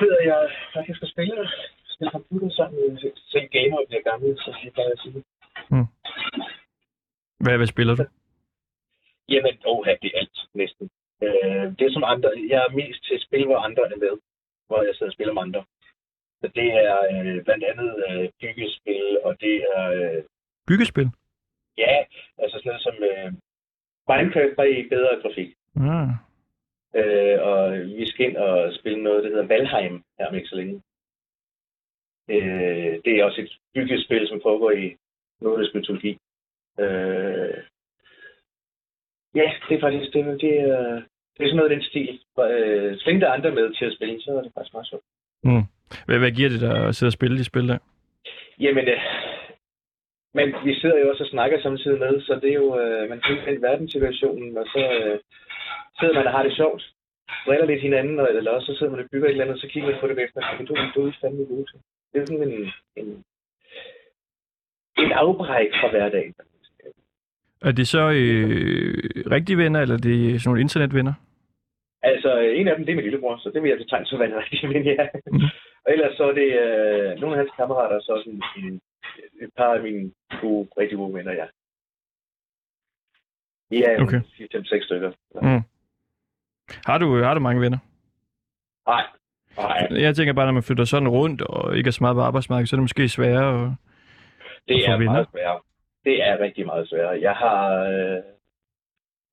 [0.01, 0.41] sidder jeg
[0.75, 1.47] faktisk og spiller,
[1.95, 5.23] spiller computer sammen med selv gamer og bliver gammel, så det bare jeg sige.
[7.45, 8.05] Hvad, hvad spiller du?
[9.33, 10.91] Jamen, åh, det er alt næsten.
[11.25, 14.15] Øh, det er som andre, jeg er mest til spil, hvor andre er med,
[14.69, 15.63] hvor jeg sidder og spiller med andre.
[16.41, 20.23] Så det er øh, blandt andet øh, byggespil, og det er, øh,
[20.69, 21.09] Byggespil?
[21.79, 21.95] ja,
[22.43, 23.31] altså sådan noget som øh,
[24.09, 25.51] Minecraft bare i bedre grafik.
[25.77, 26.11] Ah.
[26.95, 30.57] Øh, og vi skal ind og spille noget, der hedder Valheim her om ikke så
[30.57, 30.83] længe.
[32.31, 34.97] Øh, det er også et byggespil, som foregår i
[35.41, 36.19] nordisk mytologi.
[36.81, 37.57] Øh,
[39.35, 41.03] ja, det er faktisk det, det, er,
[41.35, 42.21] det er sådan noget af den stil.
[42.39, 44.87] Øh, så længe der er andre med til at spille, så er det faktisk meget
[44.87, 45.05] sjovt.
[46.07, 47.79] Hvad, hvad giver det dig at sidde og spille de spil der?
[48.61, 49.01] Jamen, øh,
[50.35, 53.21] men vi sidder jo også og snakker samtidig med, så det er jo, øh, man
[53.21, 55.19] kan den verdenssituationen, og så øh,
[56.01, 56.83] sidder man og har det sjovt.
[57.47, 59.61] Driller lidt hinanden, og, eller også så sidder man og bygger et eller andet, og
[59.61, 61.79] så kigger man på det bagefter, og du, er fandme god til.
[62.13, 63.25] Det er sådan en, en,
[64.99, 66.35] en afbræk fra hverdagen.
[67.63, 68.95] Er det så øh,
[69.31, 71.15] rigtige venner, eller er det sådan nogle internetvenner?
[72.03, 74.37] Altså, en af dem, det er min lillebror, så det vil jeg betegne som en
[74.43, 75.09] rigtig ven, ja.
[75.27, 75.49] Mhm.
[75.85, 78.81] Og ellers så er det øh, nogle af hans kammerater, og så sådan en,
[79.43, 81.47] et par af mine gode, rigtig gode venner, ja.
[83.73, 84.21] Er Okay.
[84.21, 84.57] okay.
[84.57, 85.13] 5-6 stykker.
[85.43, 85.63] Mm.
[86.87, 87.79] Har du, har du mange venner?
[88.87, 89.05] Nej,
[89.57, 90.03] nej.
[90.05, 92.69] Jeg tænker bare, når man flytter sådan rundt og ikke er så meget på arbejdsmarkedet,
[92.69, 93.55] så er det måske sværere.
[93.61, 93.75] Og...
[94.69, 95.13] Det Og få er venner?
[95.13, 95.61] meget sværere.
[96.05, 97.21] Det er rigtig meget sværere.
[97.21, 97.61] Jeg har,
[97.93, 98.23] øh,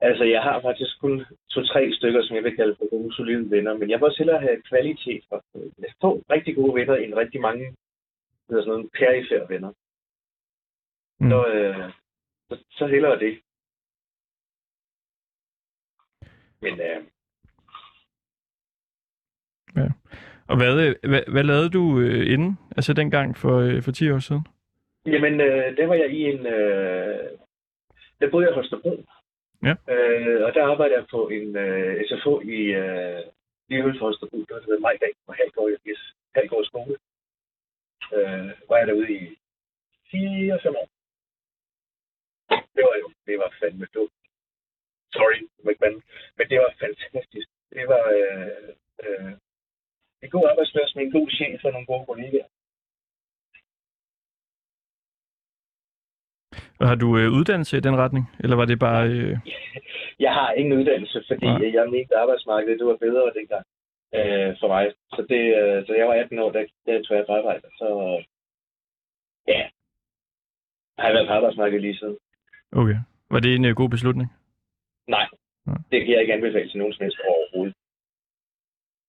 [0.02, 3.74] altså jeg har faktisk kun to-tre stykker, som jeg vil kalde for gode, solide venner,
[3.78, 5.24] men jeg vil også hellere have kvalitet.
[5.30, 5.44] For,
[5.80, 7.76] jeg får rigtig gode venner end rigtig mange
[8.50, 9.72] hedder sådan nogle perifære venner.
[11.20, 11.30] Mm.
[11.30, 11.92] Så, øh,
[12.50, 13.40] så, så hellere det.
[16.62, 17.04] Men øh,
[20.48, 22.58] Og hvad, øh, hvad, hvad lavede du øh, inden?
[22.78, 24.44] Altså dengang for, øh, for 10 år siden?
[25.06, 26.46] Jamen, øh, der var jeg i en...
[26.46, 27.30] Øh,
[28.20, 29.04] der boede jeg hos Holstebro.
[29.64, 29.74] Ja.
[29.94, 33.22] Øh, og der arbejdede jeg på en øh, SFO i øh,
[33.70, 34.38] lige uden for Holstebro.
[34.38, 35.72] Det var det majdag på halvgård,
[36.36, 36.98] halvgård skole.
[38.16, 39.22] Øh, var jeg derude i
[40.14, 40.88] 4-5 år.
[42.76, 44.12] Det var jo, det var fandme dumt.
[45.14, 46.04] Sorry, McMahon.
[46.38, 47.48] Men det var fantastisk.
[47.74, 48.70] Det var øh,
[49.04, 49.34] øh,
[50.24, 52.50] en god arbejdsplads med en god chef og nogle gode kollegaer.
[56.82, 58.26] Har du øh, uddannelse i den retning?
[58.40, 59.08] Eller var det bare...
[59.10, 59.38] Øh...
[60.26, 61.74] Jeg har ingen uddannelse, fordi Nej.
[61.74, 63.66] Jeg mente, at arbejdsmarkedet det var bedre dengang
[64.18, 64.94] øh, for mig.
[65.16, 67.68] Så det, øh, da jeg var 18 år, der, der tog jeg på arbejde.
[67.80, 67.88] Så
[69.48, 69.62] ja,
[70.98, 72.18] jeg har været på arbejdsmarkedet lige siden.
[72.72, 72.98] Okay.
[73.32, 74.28] Var det en øh, god beslutning?
[75.08, 75.28] Nej,
[75.66, 75.78] Nej.
[75.92, 77.76] det kan jeg ikke anbefale til nogen som helst overhovedet.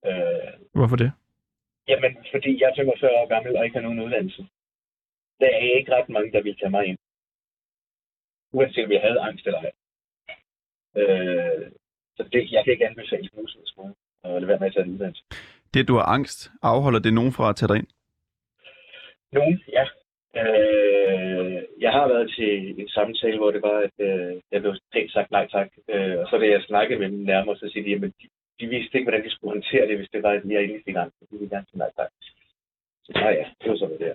[0.06, 1.12] Øh, Hvorfor det?
[1.88, 4.46] jamen, fordi jeg er 45 år gammel og ikke har nogen uddannelse.
[5.40, 6.98] Der er ikke ret mange, der vil tage mig ind.
[8.52, 9.70] Uanset om jeg havde angst eller ej.
[10.96, 11.70] Øh,
[12.16, 14.72] så det, jeg kan ikke anbefale nogen som helst måde at lade være med at
[14.74, 15.22] tage en uddannelse.
[15.74, 17.86] Det, du har angst, afholder det nogen fra at tage dig ind?
[19.32, 19.84] Nogen, ja.
[20.40, 25.12] Øh, jeg har været til en samtale, hvor det var, at øh, jeg blev pænt
[25.12, 25.68] sagt nej tak.
[25.88, 28.28] Øh, og så da jeg snakkede med dem nærmere, så siger de, at de,
[28.60, 30.96] de vidste ikke, hvordan de skulle håndtere det, hvis det var, at jeg egentlig fik
[30.96, 31.20] angst.
[31.20, 32.10] De ville gerne sige nej tak.
[33.04, 34.14] Så nej, ja, det var sådan det der.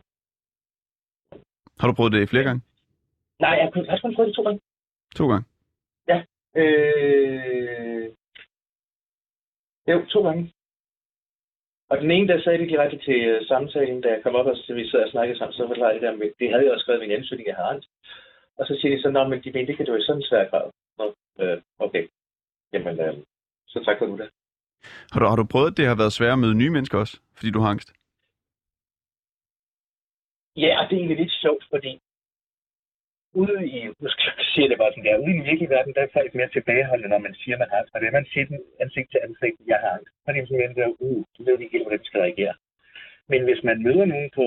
[1.80, 2.62] Har du prøvet det flere gange?
[3.40, 4.62] Nej, jeg kunne faktisk kun prøve det to gange.
[5.16, 5.46] To gange?
[6.56, 8.10] Øh,
[9.88, 10.54] jo, to gange.
[11.90, 14.56] Og den ene, der sagde det direkte til øh, samtalen, da jeg kom op, og
[14.58, 16.84] så vi sad og snakkede sammen, så forklarede det der med, det havde jeg også
[16.84, 17.90] skrevet i min ansøgning, jeg havde angst.
[18.58, 20.30] Og så siger de så, men de mente ikke, at det var i sådan en
[20.30, 20.72] svær grad.
[20.98, 21.06] Nå,
[21.40, 22.08] øh, okay.
[22.74, 23.18] Jamen, øh,
[23.74, 24.28] så tak for nu da.
[25.14, 27.16] Har du, har du prøvet, at det har været svært at møde nye mennesker også,
[27.38, 27.90] fordi du har angst?
[30.64, 31.92] Ja, og det er egentlig lidt sjovt, fordi
[33.42, 35.94] ude i, nu skal jeg sige det bare sådan der, ude i den virkelige verden,
[35.96, 37.94] der er folk mere tilbageholdende, når man siger, man har angst.
[37.94, 40.14] Og det er, man siger den ansigt til ansigt, jeg har angst.
[40.22, 42.56] Så er det sådan, der, uh, du ved ikke helt, hvordan du skal reagere.
[43.32, 44.46] Men hvis man møder nogen på,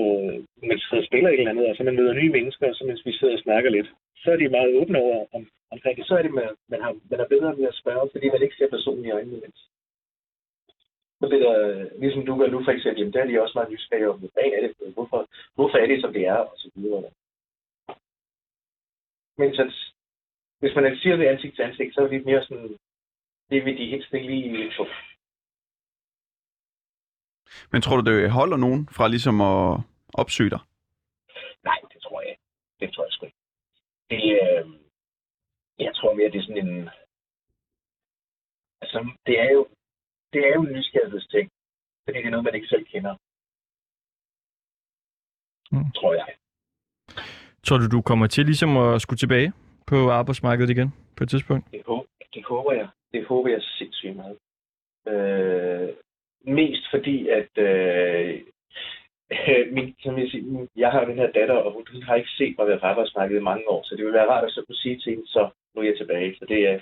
[0.69, 3.05] man sidder og spiller et eller andet, og så man møder nye mennesker, så mens
[3.05, 3.89] vi sidder og snakker lidt,
[4.21, 6.07] så er de meget åbne over om, omkring det.
[6.07, 8.55] Så er det, man, man, har, man er bedre med at spørge, fordi man ikke
[8.55, 9.39] ser personen i øjnene.
[9.41, 9.59] Mens.
[11.19, 13.71] Så bliver der, ligesom du gør nu for eksempel, jamen, der er de også meget
[13.71, 17.11] nysgerrige om, hvad er det, hvorfor, hvorfor er det, som det er, og så videre.
[19.37, 19.63] Men så,
[20.59, 22.77] hvis man siger det ansigt til ansigt, så er det lidt mere sådan,
[23.49, 24.87] det vil de helt stille lige for.
[27.71, 29.79] Men tror du, det holder nogen fra ligesom at
[30.13, 30.59] opsøge dig?
[31.63, 32.43] Nej, det tror jeg ikke.
[32.79, 33.37] Det tror jeg sgu ikke.
[34.09, 34.65] Det, øh,
[35.79, 36.89] jeg tror mere, det er sådan en...
[38.81, 39.67] Altså, det er jo,
[40.33, 41.51] det er jo en nysgerrighedsting.
[42.05, 43.15] Fordi det er noget, man ikke selv kender.
[45.71, 45.91] Mm.
[45.95, 46.27] Tror jeg.
[47.63, 49.53] Tror du, du kommer til ligesom at skulle tilbage
[49.87, 51.71] på arbejdsmarkedet igen på et tidspunkt?
[51.71, 52.89] Det, håber, det håber jeg.
[53.13, 54.37] Det håber jeg sindssygt meget.
[55.07, 55.89] Øh,
[56.41, 58.41] mest fordi, at øh,
[59.75, 62.79] min, som jeg, siger, jeg har den her datter, og hun har ikke set mig
[62.79, 65.09] på arbejdsmarkedet i mange år, så det vil være rart at så kunne sige til
[65.13, 66.35] hende, så nu er jeg tilbage.
[66.39, 66.79] Så det er,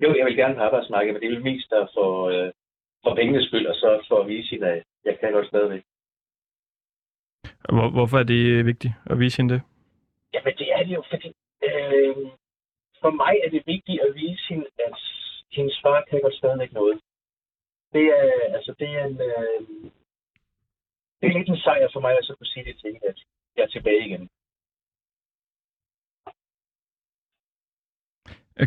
[0.00, 2.52] jo, jeg vil gerne på arbejdsmarkedet, men det vil mest der for, øh,
[3.04, 5.82] for pengenes skyld, og så for at vise hende, at jeg kan godt stadigvæk.
[7.68, 9.62] Hvor, hvorfor er det vigtigt at vise hende det?
[10.34, 11.28] Jamen, det er det jo, fordi
[11.68, 12.16] øh,
[13.00, 14.98] for mig er det vigtigt at vise hende, at
[15.52, 17.00] hendes far kan godt stadigvæk noget.
[17.92, 19.90] Det er, altså, det er en, øh,
[21.22, 23.18] det er lidt en sejr for mig at så kunne sige det til hende, at
[23.56, 24.28] jeg er tilbage igen.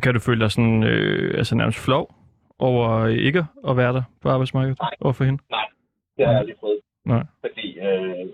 [0.04, 2.16] Kan du føle dig sådan, øh, altså nærmest flov
[2.60, 4.96] over ikke at være der på arbejdsmarkedet Nej.
[5.02, 5.40] overfor hende?
[6.16, 6.82] Det har jeg aldrig prøvet.
[7.06, 7.24] Nej.
[7.46, 8.26] Fordi øh,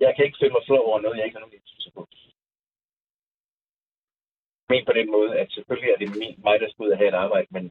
[0.00, 2.02] jeg kan ikke føle mig flov over noget, jeg ikke har nogen indflydelse på.
[4.70, 7.08] Men på den måde, at selvfølgelig er det min, mig, der skal ud og have
[7.08, 7.64] et arbejde, men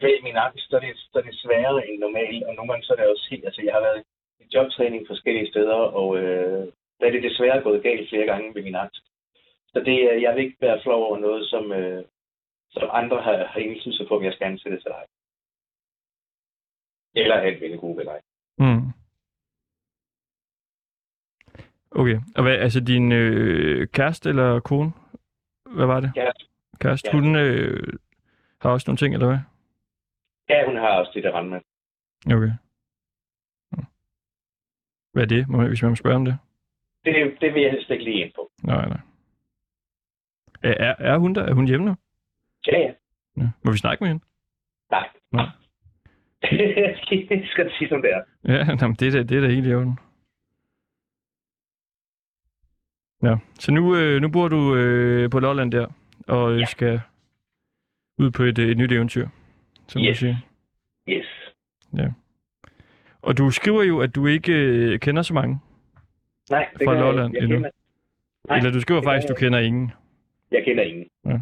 [0.00, 2.84] kvæg min angst, så er, det, så er det sværere end normalt, og nogle gange
[2.84, 4.02] så er det også helt, altså jeg har været
[4.54, 6.66] jobtræning forskellige steder, og øh,
[7.00, 9.04] der er det desværre gået galt flere gange med min angst.
[9.72, 12.04] Så det, er- jeg vil ikke være flov over noget, som, øh,
[12.70, 15.04] som andre har, har indflydelse på, om jeg skal ansætte til dig.
[17.14, 18.20] Eller have en vennegruppe med dig.
[18.58, 18.86] Mm.
[21.90, 24.92] Okay, og hvad, altså din øh, kæreste eller kone,
[25.76, 26.10] hvad var det?
[26.14, 26.44] Kæreste.
[26.80, 27.20] Kæreste, Ja.
[27.20, 27.92] hun øh,
[28.60, 29.38] har også nogle ting, eller hvad?
[30.48, 31.60] Ja, hun har også det, der rende med.
[32.36, 32.52] Okay.
[35.12, 36.38] Hvad er det, må man- hvis man må spørge om det?
[37.04, 38.50] Det, det vil jeg helst ikke lige ind på.
[38.62, 39.00] Nej, nej.
[40.62, 41.42] Er, er, hun der?
[41.44, 41.96] Er hun hjemme nu?
[42.66, 42.92] Ja, ja.
[43.36, 43.48] Ja.
[43.64, 44.24] Må vi snakke med hende?
[44.90, 45.08] Nej.
[45.32, 45.46] Nej.
[47.30, 48.22] det skal du sige, som det er.
[48.44, 49.98] Ja, nå, men det, er det er da helt i orden.
[53.22, 55.86] Ja, så nu, øh, nu bor du øh, på Lolland der,
[56.28, 56.64] og øh, Ja.
[56.64, 57.00] skal
[58.18, 59.28] ud på et, øh, et nyt eventyr,
[59.88, 60.18] som du Yes.
[60.18, 60.36] siger.
[61.08, 61.26] Yes.
[63.22, 65.58] Og du skriver jo, at du ikke øh, kender så mange.
[66.50, 67.00] Nej, det Fra jeg.
[67.00, 67.58] Lolland jeg endnu.
[67.58, 69.92] Nej, Eller du skriver faktisk, jeg du kender ingen.
[70.50, 71.06] jeg kender ingen.
[71.26, 71.38] Ja.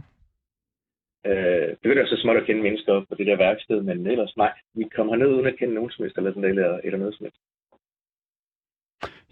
[1.31, 4.53] Øh, begynder så småt at kende mennesker på det der værksted, men ellers nej.
[4.75, 7.15] Vi kommer herned uden at kende nogen som helst, eller sådan noget, eller, eller noget
[7.15, 7.39] som helst.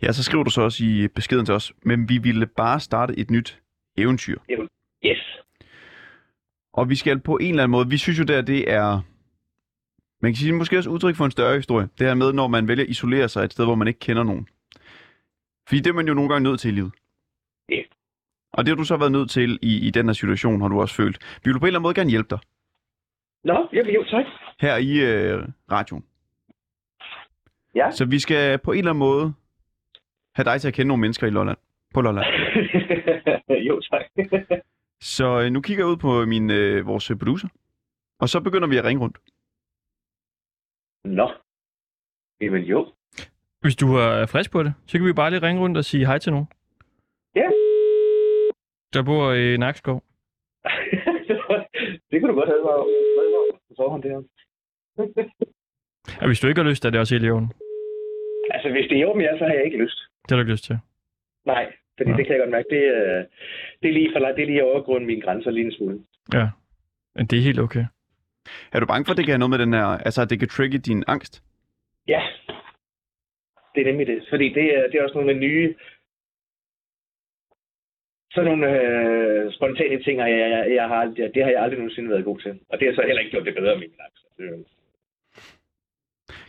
[0.03, 3.19] Ja, så skriver du så også i beskeden til os, men vi ville bare starte
[3.19, 3.61] et nyt
[3.99, 4.39] eventyr.
[5.07, 5.41] Yes.
[6.73, 9.01] Og vi skal på en eller anden måde, vi synes jo der, det er,
[10.23, 11.89] man kan sige, måske også udtryk for en større historie.
[11.99, 14.23] Det her med, når man vælger at isolere sig et sted, hvor man ikke kender
[14.23, 14.49] nogen.
[15.69, 16.93] Fordi det er man jo nogle gange nødt til i livet.
[17.69, 17.83] Ja.
[18.53, 20.81] Og det har du så været nødt til i, i den her situation, har du
[20.81, 21.19] også følt.
[21.45, 22.39] Vi vil på en eller anden måde gerne hjælpe dig
[23.45, 24.25] Nå, jamen, jo, tak.
[24.61, 26.05] her i øh, radioen.
[27.75, 27.91] Ja.
[27.91, 29.35] Så vi skal på en eller anden måde
[30.35, 31.59] have dig til at kende nogle mennesker i Lolland.
[31.95, 32.27] På Lolland.
[33.69, 34.03] jo, tak.
[35.01, 37.49] Så øh, nu kigger jeg ud på min, øh, vores producer.
[38.21, 39.19] Og så begynder vi at ringe rundt.
[41.07, 41.31] Nå.
[42.41, 42.93] Jamen jo.
[43.61, 46.07] Hvis du er frisk på det, så kan vi bare lige ringe rundt og sige
[46.07, 46.47] hej til nogen.
[47.35, 47.49] Ja.
[48.95, 50.03] Der bor i Nakskov.
[52.11, 52.85] det kunne du godt have været
[53.69, 54.23] på forhånd, det her.
[56.21, 57.53] Og hvis du ikke har lyst, er det også helt i orden.
[58.51, 59.99] Altså, hvis det er i orden, ja, så har jeg ikke lyst.
[60.23, 60.79] Det har du ikke lyst til.
[61.45, 62.17] Nej, fordi Ja.
[62.17, 62.69] det kan jeg godt mærke.
[62.71, 63.27] Det, er,
[63.83, 64.37] det er lige for langt.
[64.37, 66.01] Det er lige overgrund mine grænser lige en smule.
[66.35, 66.49] Ja.
[67.15, 67.85] Men det er helt okay.
[68.73, 70.39] Er du bange for, at det kan have noget med den her, altså at det
[70.39, 71.43] kan trigge din angst?
[72.09, 72.23] Ja,
[73.75, 74.27] det er nemlig det.
[74.31, 75.75] Fordi det er, det er også nogle af nye...
[78.31, 82.11] Sådan nogle øh, spontane ting, jeg, jeg, jeg har, aldrig- det har jeg aldrig nogensinde
[82.11, 82.61] været god til.
[82.69, 84.23] Og det har så heller ikke gjort det bedre med min angst.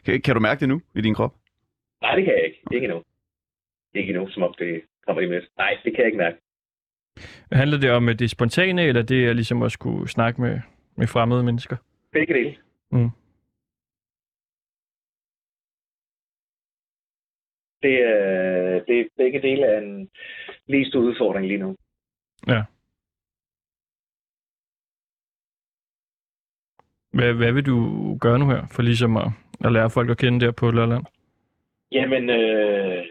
[0.06, 1.34] Kan, kan du mærke det nu i din krop?
[2.02, 2.60] Nej, det kan jeg ikke.
[2.72, 3.04] Ikke endnu.
[3.94, 5.42] Ikke endnu, som om det kommer lige med.
[5.58, 6.38] Nej, det kan jeg ikke mærke.
[7.52, 10.60] Handler det om at det spontane, eller det er ligesom at skulle snakke med,
[10.98, 11.78] med fremmede mennesker?
[12.12, 12.58] Begge dele.
[12.92, 13.10] Mm.
[17.82, 20.10] Det er, det er begge dele af en
[20.68, 21.76] lige stor udfordring lige nu.
[22.48, 22.64] Ja.
[27.14, 27.78] Hvad, hvad vil du
[28.22, 29.30] gøre nu her, for ligesom at,
[29.66, 31.06] at lære folk at kende der på Lolland?
[31.92, 33.06] Jamen, øh,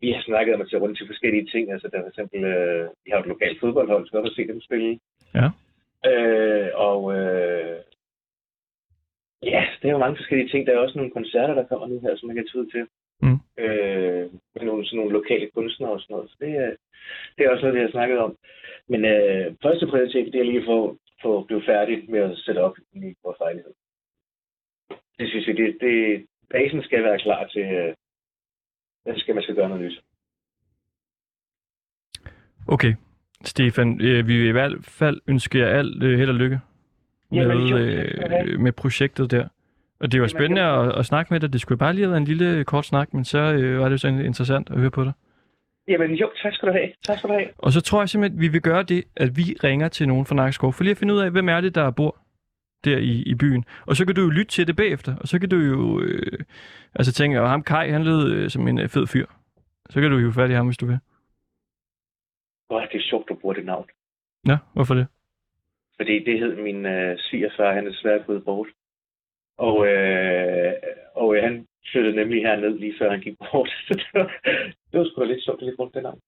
[0.00, 1.72] vi har snakket om at tage rundt til forskellige ting.
[1.72, 4.48] Altså, der er for eksempel, øh, vi har et lokalt fodboldhold, så vi har set
[4.48, 5.00] dem spille.
[5.34, 5.50] Ja.
[6.06, 7.76] Øh, og øh,
[9.42, 10.66] ja, der er jo mange forskellige ting.
[10.66, 12.86] Der er også nogle koncerter, der kommer nu her, som man kan tage ud til.
[13.22, 13.38] Mm.
[13.62, 16.30] Øh, med nogle, sådan nogle lokale kunstnere og sådan noget.
[16.30, 16.70] Så det, er,
[17.36, 18.36] det er også noget, vi har snakket om.
[18.88, 22.58] Men øh, første prioritet, det er lige at få, få blive færdig med at sætte
[22.58, 23.72] op i vores lejlighed.
[25.18, 27.94] Det synes vi, det, det, basen skal være klar til, øh,
[29.04, 30.00] den skal man skal gøre noget nyt.
[32.68, 32.94] Okay,
[33.44, 36.60] Stefan, øh, vi vil i hvert fald ønske jer alt øh, held og lykke
[37.30, 37.72] med, Jamen,
[38.48, 39.48] øh, med projektet der.
[40.00, 41.52] Og det var spændende at, at snakke med dig.
[41.52, 43.92] Det skulle bare lige have været en lille kort snak, men så øh, var det
[43.92, 45.12] jo så interessant at høre på dig.
[45.88, 46.88] Jamen jo, tak skal du have.
[47.04, 47.48] Tak skal du have.
[47.58, 50.26] Og så tror jeg simpelthen, at vi vil gøre det, at vi ringer til nogen
[50.26, 52.16] fra Nakskov, for lige at finde ud af, hvem er det, der bor
[52.84, 53.64] der i, i byen.
[53.86, 56.38] Og så kan du jo lytte til det bagefter, og så kan du jo øh,
[56.94, 59.26] altså tænke, at ham Kai, han lød øh, som en øh, fed fyr.
[59.90, 60.98] Så kan du jo fat i ham, hvis du vil.
[62.70, 63.86] Er det sjovt, du bruger det navn.
[64.44, 65.06] Nå, hvorfor det?
[65.96, 68.68] Fordi det hed min øh, svigerfar, han er desværre gået bort.
[69.58, 70.72] Og, øh,
[71.14, 73.68] og øh, han flyttede nemlig herned lige før han gik bort.
[73.86, 74.30] Så det var,
[74.90, 76.20] det var sgu da lidt sjovt, at jeg brugte det navn.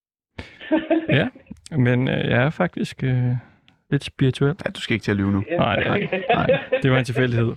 [1.19, 1.29] Ja.
[1.77, 3.33] Men øh, jeg er faktisk øh,
[3.91, 4.57] lidt spirituel.
[4.65, 5.45] Ja, du skal ikke til at lyve nu.
[5.51, 5.57] Ja.
[5.57, 6.47] Nej, nej, nej.
[6.83, 7.49] Det var en tilfældighed.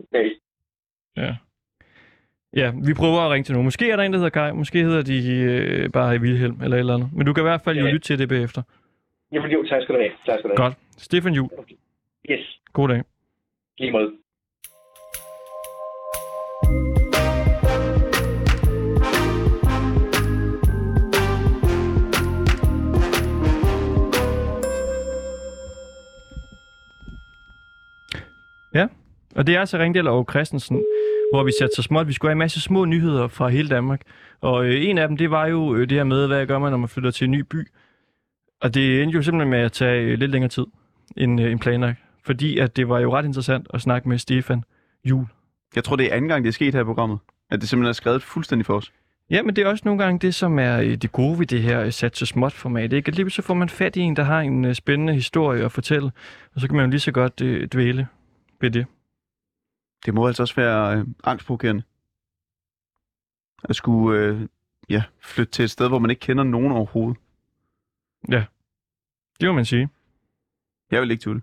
[0.00, 0.30] okay.
[1.16, 1.36] Ja.
[2.56, 3.64] Ja, vi prøver at ringe til nogen.
[3.64, 4.52] Måske er der en, der hedder Kai.
[4.52, 7.08] Måske hedder de øh, bare Wilhelm eller et eller andet.
[7.12, 7.92] Men du kan i hvert fald jo Ja.
[7.92, 8.62] lytte til det bagefter.
[9.32, 10.10] Jamen jo, tak skal du have.
[10.26, 10.64] Tak skal du have.
[10.66, 10.74] Godt.
[10.98, 11.50] Stefan Juhl.
[12.30, 13.02] Yes, God dag.
[13.78, 14.10] lige måde.
[29.36, 30.84] Og det er altså Ringdal og Christensen,
[31.32, 32.08] hvor vi satte så småt.
[32.08, 34.00] Vi skulle have en masse små nyheder fra hele Danmark.
[34.40, 36.70] Og øh, en af dem, det var jo øh, det her med, hvad gør man,
[36.70, 37.68] når man flytter til en ny by.
[38.60, 40.66] Og det endte jo simpelthen med at tage øh, lidt længere tid
[41.16, 41.98] end, øh, end planlagt.
[42.26, 44.62] Fordi at det var jo ret interessant at snakke med Stefan
[45.04, 45.26] Jul.
[45.76, 47.18] Jeg tror, det er anden gang, det er sket her i programmet.
[47.50, 48.92] At det simpelthen er skrevet fuldstændig for os.
[49.30, 51.62] Ja, men det er også nogle gange det, som er øh, det gode ved det
[51.62, 52.92] her øh, sat så småt format.
[52.92, 53.08] Ikke?
[53.08, 55.72] At lige så får man fat i en, der har en øh, spændende historie at
[55.72, 56.10] fortælle,
[56.54, 58.06] og så kan man jo lige så godt øh, dvæle
[58.60, 58.86] ved det.
[60.06, 61.82] Det må altså også være øh, angstprovokerende.
[63.64, 64.48] At skulle øh,
[64.88, 67.16] ja, flytte til et sted, hvor man ikke kender nogen overhovedet.
[69.40, 69.88] Det må man sige.
[70.90, 71.42] Jeg vil ikke tulle.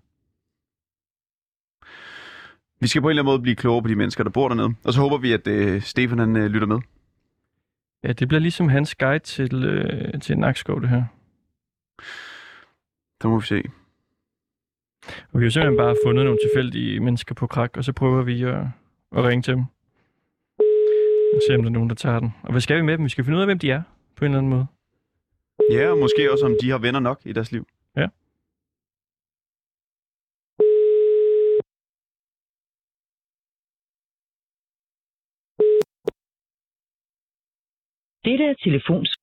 [2.79, 4.75] Vi skal på en eller anden måde blive klogere på de mennesker, der bor dernede.
[4.83, 6.79] Og så håber vi, at øh, Stefan han, øh, lytter med.
[8.03, 11.03] Ja, det bliver ligesom hans guide til, øh, til Nakskov, det her.
[13.21, 13.63] Så må vi se.
[15.31, 18.23] Og vi har jo simpelthen bare fundet nogle tilfældige mennesker på krak, og så prøver
[18.23, 18.59] vi at,
[19.17, 19.63] at ringe til dem.
[21.35, 22.29] Og se, om der er nogen, der tager den.
[22.43, 23.03] Og hvad skal vi med dem?
[23.03, 23.81] Vi skal finde ud af, hvem de er,
[24.15, 24.67] på en eller anden måde.
[25.71, 27.67] Ja, og måske også, om de har venner nok i deres liv.
[27.95, 28.07] Ja.
[38.25, 39.13] Dette er telefons...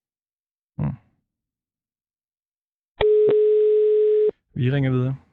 [4.57, 5.23] Vi ringer videre.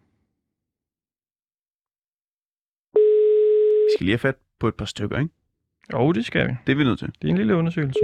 [3.91, 5.34] Vi skal lige have fat på et par stykker, ikke?
[5.93, 6.54] Jo, det skal vi.
[6.67, 7.08] Det er vi nødt til.
[7.21, 7.99] Det er en lille undersøgelse.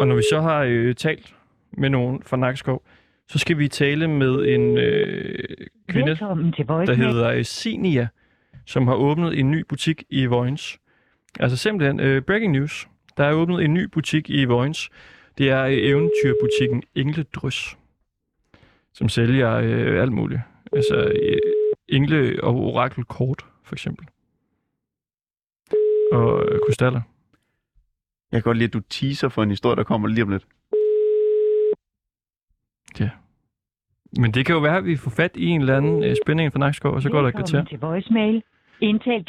[0.00, 1.34] Og når vi så har øh, talt
[1.70, 2.82] med nogen fra Nakskov,
[3.28, 5.48] så skal vi tale med en øh,
[5.88, 8.08] kvinde, der hedder øh, Sinia,
[8.66, 10.78] som har åbnet en ny butik i Vojens.
[11.40, 12.88] Altså simpelthen, øh, breaking news.
[13.16, 14.90] Der er åbnet en ny butik i Vojens.
[15.40, 17.78] Det er øh, eventyrbutikken Engledrys,
[18.92, 20.40] som sælger øh, alt muligt.
[20.72, 21.38] Altså øh,
[21.88, 24.06] engle- og orakelkort, for eksempel.
[26.12, 27.00] Og øh, krystaller.
[28.32, 30.46] Jeg kan godt lide, at du teaser for en historie, der kommer lige om lidt.
[34.18, 36.52] Men det kan jo være, at vi får fat i en eller anden øh, spænding
[36.52, 37.64] fra Nakskov, og så går der et kvarter.
[37.64, 38.42] Til voicemail.
[38.80, 39.26] Indtal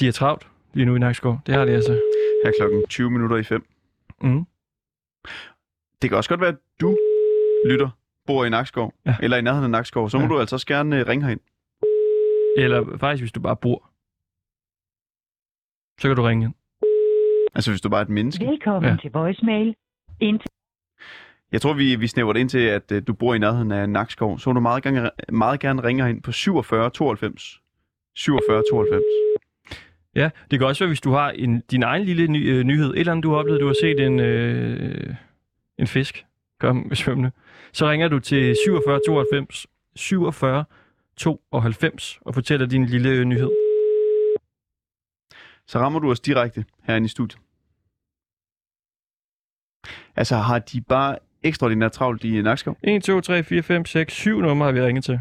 [0.00, 1.40] De er travlt lige nu i Nakskov.
[1.46, 2.00] Det har de altså.
[2.44, 3.66] Her er klokken 20 minutter i 5.
[4.22, 4.44] Mm.
[6.02, 6.96] Det kan også godt være, at du
[7.66, 7.90] lytter,
[8.26, 9.16] bor i Nakskov, Ja.
[9.22, 10.10] eller i nærheden af Nakskov.
[10.10, 10.28] Så må Ja.
[10.28, 11.40] du altså også gerne øh, ringe herind.
[12.56, 13.90] Eller faktisk, hvis du bare bor.
[16.00, 16.54] Så kan du ringe ind.
[17.54, 18.46] Altså, hvis du bare er et menneske.
[18.46, 18.96] Velkommen Ja.
[19.02, 19.74] til voicemail.
[20.20, 20.46] Indtal
[21.52, 23.88] Jeg tror, vi, vi snæver det ind til, at uh, du bor i nærheden af
[23.88, 24.38] Nakskov.
[24.38, 27.60] Så vil du meget gerne, meget gerne ringe ind på 47 92.
[28.14, 29.02] 47 92.
[30.18, 32.90] Ja, det kan også være, hvis du har en, din egen lille ny, øh, nyhed.
[32.90, 35.14] Et eller andet, du har oplevet, du har set en, øh,
[35.78, 36.26] en fisk
[36.60, 37.30] komme svømmende.
[37.72, 39.66] Så ringer du til 47 92
[39.96, 40.64] 47
[41.16, 43.50] 92 og fortæller din lille øh, nyhed.
[45.66, 47.40] Så rammer du os direkte herinde i studiet.
[50.16, 52.76] Altså, har de bare ekstraordinært travlt i Nakskov?
[52.82, 55.20] 1, 2, 3, 4, 5, 6, 7 numre har vi ringet til.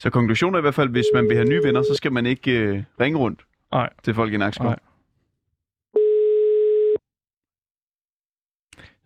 [0.00, 2.26] Så konklusionen er i hvert fald, hvis man vil have nye venner, så skal man
[2.26, 3.42] ikke øh, ringe rundt
[3.72, 3.90] Nej.
[4.02, 4.66] til folk i Nakskov.
[4.66, 4.78] Nej.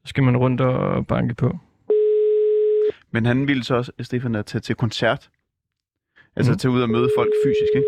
[0.04, 1.58] Så skal man rundt og banke på.
[3.10, 5.30] Men han ville så også, Stefan, at tage til koncert.
[6.36, 6.58] Altså Mhm.
[6.58, 7.86] tage ud og møde folk fysisk, ikke?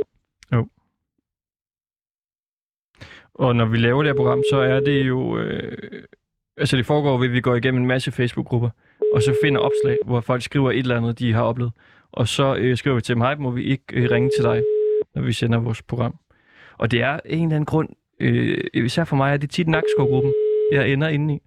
[3.34, 5.38] Og når vi laver det her program, så er det jo...
[5.38, 6.03] Øh,
[6.57, 8.70] altså det foregår ved, at vi går igennem en masse Facebook-grupper,
[9.14, 11.72] og så finder opslag, hvor folk skriver et eller andet, de har oplevet.
[12.13, 14.63] Og så øh, skriver vi til dem, hej, må vi ikke øh, ringe til dig,
[15.15, 16.15] når vi sender vores program.
[16.79, 17.89] Og det er en eller anden grund,
[18.21, 20.35] øh, især for mig, er det tit Nakskov-gruppen,
[20.73, 21.39] jeg ender inde i.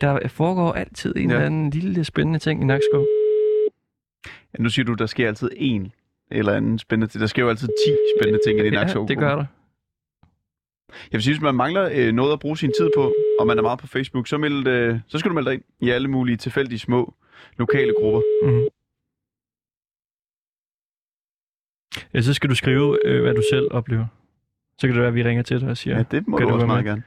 [0.00, 1.34] Der foregår altid en Ja.
[1.34, 3.06] eller anden lille spændende ting i Nakskov.
[4.58, 5.92] Ja, nu siger du, der sker altid en
[6.30, 7.20] eller anden spændende ting.
[7.20, 9.44] Der sker jo altid 10 spændende ting i det Ja, det gør der.
[10.88, 13.58] Jeg vil sige, hvis man mangler øh, noget at bruge sin tid på, og man
[13.58, 16.08] er meget på Facebook, så, meld, øh, så skal du melde dig ind i alle
[16.08, 17.14] mulige tilfældige små
[17.58, 18.20] lokale grupper.
[18.42, 18.64] Mm-hmm.
[22.14, 24.06] Ja, så skal du skrive, øh, hvad du selv oplever.
[24.78, 26.46] Så kan det være, at vi ringer til dig og siger, Ja, det må Kan
[26.46, 26.90] du du også være meget med?
[26.92, 27.02] gerne.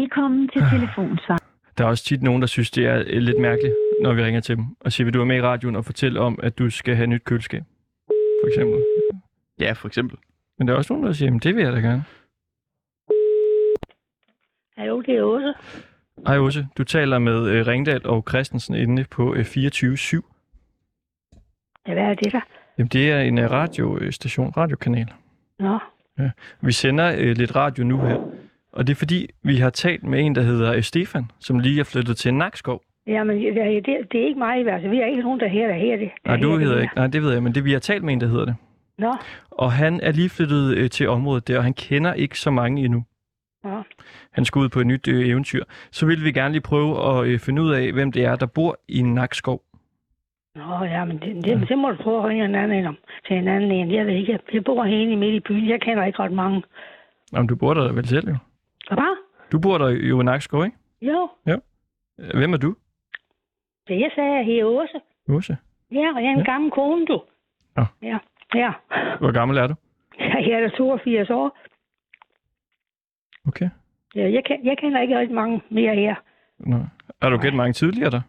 [0.00, 1.38] Velkommen til telefonsvar.
[1.78, 4.40] Der er også tit nogen, der synes, det er øh, lidt mærkeligt, når vi ringer
[4.40, 6.70] til dem og siger, vil du være med i radioen og fortælle om, at du
[6.70, 7.62] skal have nyt køleskab?
[8.42, 8.84] For eksempel.
[9.60, 10.18] Ja, for eksempel.
[10.58, 12.04] Men der er også nogen, der siger, "Jamen, det vil jeg da gerne.
[14.76, 15.54] Hallo, det er Åse.
[16.26, 20.20] Hej Åse, du taler med øh, Ringdal og Christensen inde på øh, 24-7.
[21.88, 22.40] Ja, hvad er det der?
[22.78, 25.06] Jamen, det er en øh, radiostation, radiokanal.
[25.58, 25.78] Nå,
[26.60, 28.16] Vi sender øh, lidt radio nu her,
[28.72, 31.80] og det er fordi, vi har talt med en, der hedder øh, Stefan, som lige
[31.80, 32.82] er flyttet til Nakskov.
[33.06, 33.54] Jamen, det,
[34.12, 34.88] det, er ikke mig, altså.
[34.88, 36.10] Vi er ikke nogen, der her, der her det.
[36.26, 36.96] Nej, der du her det hedder ikke.
[36.96, 38.54] Nej, det ved jeg, men det, vi har talt med en, der hedder det.
[38.98, 39.14] Nå,
[39.50, 42.84] Og han er lige flyttet øh, til området der, og han kender ikke så mange
[42.84, 43.04] endnu.
[43.64, 43.82] nå.
[44.32, 45.64] Han skal ud på et nyt øh, eventyr.
[45.90, 48.46] Så vil vi gerne lige prøve at øh, finde ud af, hvem det er, der
[48.46, 49.62] bor i Nakskov.
[50.54, 52.96] Nå, ja, men det, det, det må du prøve at ringe en anden om,
[53.26, 53.90] til en anden en.
[53.90, 55.68] Jeg ved ikke, jeg bor herinde midt i byen.
[55.68, 56.62] Jeg kender ikke ret mange.
[57.32, 58.36] Jamen, du bor der vel selv jo.
[58.90, 59.16] Hvad?
[59.52, 60.76] Du bor der jo i Nakskov, ikke?
[61.02, 61.58] Jo, Øh,
[62.34, 62.74] Hvem er du?
[63.88, 65.00] det jeg sagde, jeg hedder Åse.
[65.28, 65.56] Åse.
[65.90, 66.44] Ja, og jeg er en Ja.
[66.52, 67.22] gammel kone, du.
[67.76, 67.84] Nå.
[68.02, 68.18] Ja,
[68.54, 68.72] ja.
[69.20, 69.74] Hvor gammel er du?
[70.18, 71.58] Jeg er da 82 år.
[73.48, 73.68] Okay.
[74.14, 76.14] Ja, jeg, kan, jeg kender ikke rigtig mange mere her.
[76.58, 76.76] Nå.
[77.22, 78.20] Har du kendt mange tidligere der?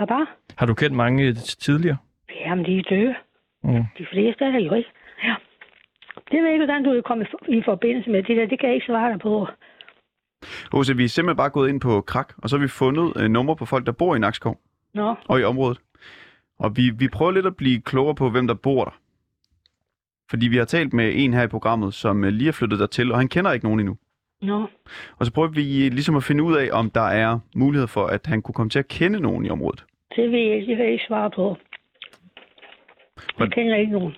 [0.00, 0.26] Hvad bare?
[0.56, 1.96] Har du kendt mange tidligere?
[2.40, 3.14] Jamen, de er døde.
[3.62, 3.84] Mm.
[3.98, 4.90] De fleste er der jo ikke.
[5.24, 5.34] Ja.
[6.14, 8.46] Det ved jeg ikke, hvordan du er kommet i forbindelse med det der.
[8.46, 9.46] Det kan jeg ikke svare dig på.
[10.72, 13.28] Åse, vi er simpelthen bare gået ind på Krak, og så har vi fundet øh,
[13.30, 14.60] numre på folk, der bor i Nakskov
[14.94, 15.78] Nå, og i området.
[16.58, 18.98] Og vi, vi prøver lidt at blive klogere på, hvem der bor der.
[20.30, 23.12] Fordi vi har talt med en her i programmet, som øh, lige er flyttet dertil,
[23.12, 23.96] og han kender ikke nogen endnu.
[24.42, 24.66] nå.
[25.18, 28.26] Og så prøver vi ligesom at finde ud af, om der er mulighed for, at
[28.26, 29.84] han kunne komme til at kende nogen i området.
[30.16, 30.66] Det ved jeg ikke.
[30.66, 31.56] Det kan jeg ikke svare på.
[33.38, 34.16] Jeg kender ikke nogen.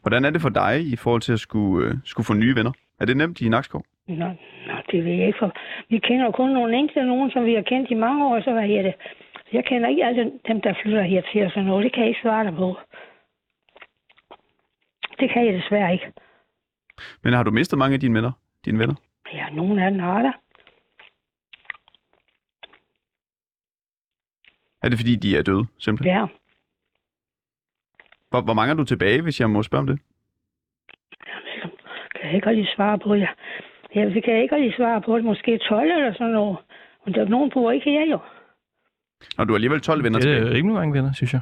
[0.00, 2.72] Hvordan er det for dig i forhold til at skulle, øh, skulle få nye venner?
[3.00, 3.82] Er det nemt i Nakskov?
[4.08, 4.26] Nå,
[4.66, 5.38] nå, det ved jeg ikke.
[5.38, 5.52] For
[5.88, 8.66] vi kender kun nogle enkelte nogen, som vi har kendt i mange år, så hvad
[8.66, 8.94] her det.
[9.52, 11.84] Jeg kender ikke alle dem, der flytter her til og sådan noget.
[11.84, 12.76] Det kan jeg ikke svare dig på.
[15.20, 16.12] Det kan jeg desværre ikke.
[17.22, 18.32] Men har du mistet mange af dine venner?
[18.64, 18.94] Dine venner?
[19.32, 20.32] Ja, nogen af dem har der.
[24.82, 26.16] Er det fordi, de er døde, simpelthen?
[26.16, 26.26] Ja.
[28.30, 29.98] Hvor, hvor mange er du tilbage, hvis jeg må spørge om det?
[31.56, 31.76] Jamen,
[32.14, 33.14] kan jeg ikke rigtig svare på.
[33.14, 33.28] Ja.
[33.94, 35.18] Ja, det kan jeg ikke rigtig svare på.
[35.18, 36.56] Måske 12 eller sådan noget.
[37.04, 38.18] Men der er nogen bor ikke her jo.
[39.38, 40.54] Og du har alligevel 12 venner Det er tilbage.
[40.54, 41.40] rimelig mange venner, synes jeg.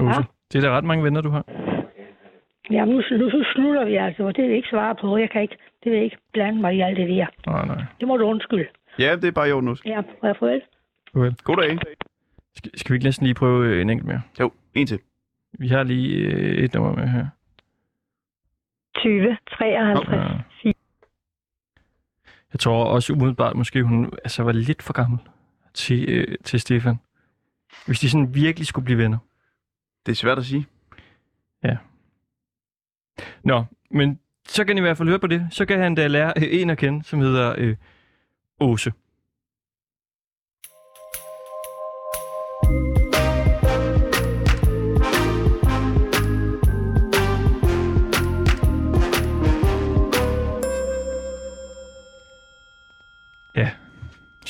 [0.00, 0.22] Åse.
[0.52, 1.44] Det er da ret mange venner, du har.
[2.70, 5.16] Jamen, nu, nu så slutter vi altså, og det vil jeg ikke svare på.
[5.16, 7.26] Jeg kan ikke, det vil jeg ikke blande mig i alt det der.
[7.46, 7.84] Nej, nej.
[8.00, 8.66] Det må du undskylde.
[8.98, 9.76] Ja, det er bare i orden nu.
[9.84, 10.62] Ja, og farvel.
[11.14, 11.34] Well.
[11.44, 11.78] God dag.
[12.56, 14.22] Skal, skal vi ikke næsten lige prøve øh, en enkelt mere?
[14.40, 15.00] Jo, en til.
[15.58, 17.26] Vi har lige øh, et nummer med her.
[18.96, 20.64] 20, 53.
[20.64, 20.72] Ja.
[22.52, 25.18] Jeg tror også umiddelbart, måske hun altså, var lidt for gammel
[25.74, 26.96] til, øh, til Stefan.
[27.86, 29.18] Hvis de sådan virkelig skulle blive venner.
[30.06, 30.66] Det er svært at sige.
[33.44, 35.46] Nå, men så kan I i hvert fald høre på det.
[35.50, 37.76] Så kan han da lære øh, en at kende, som hedder øh,
[38.60, 38.92] Åse.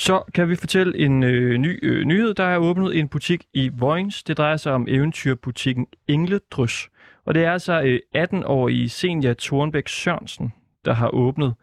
[0.07, 2.35] Så kan vi fortælle en øh, ny øh, nyhed.
[2.35, 4.23] Der er åbnet en butik i Vojens.
[4.23, 6.91] Det drejer sig om eventyrbutikken Engledrys.
[7.25, 10.53] Og det er altså øh, 18-årige Senja Thornbæk Sørensen,
[10.85, 11.55] der har åbnet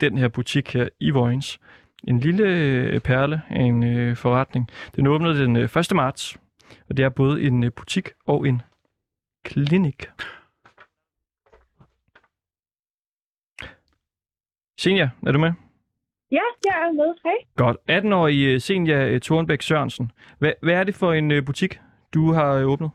[0.00, 1.60] den her butik her i Vojens.
[2.04, 4.68] En lille øh, perle af en øh, forretning.
[4.96, 5.94] Den åbnede den øh, 1.
[5.94, 6.36] marts,
[6.88, 8.62] og det er både en øh, butik og en
[9.44, 10.06] klinik.
[14.78, 15.69] Senja, er du med?
[16.30, 17.14] Ja, jeg er med.
[17.24, 17.38] Hej.
[17.56, 17.76] Godt.
[17.90, 20.12] 18-årige Senja Thornbæk Sørensen.
[20.38, 21.80] Hvad, hvad er det for en øh, butik,
[22.14, 22.90] du har øh, åbnet?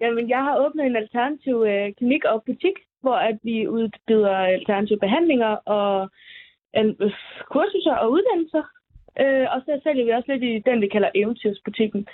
[0.00, 4.98] Jamen, jeg har åbnet en alternativ øh, klinik og butik, hvor at vi udbyder alternative
[4.98, 6.10] behandlinger og
[6.76, 6.84] øh,
[7.52, 8.64] kursuser og uddannelser.
[9.20, 12.06] Øh, og så sælger vi også lidt i den, vi kalder eventyrsbutikken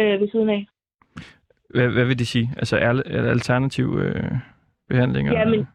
[0.00, 0.66] øh, ved siden af.
[1.70, 2.50] Hvad, hvad vil det sige?
[2.56, 4.32] Altså er, er alternativ øh,
[4.88, 5.32] behandlinger?
[5.38, 5.66] Jamen,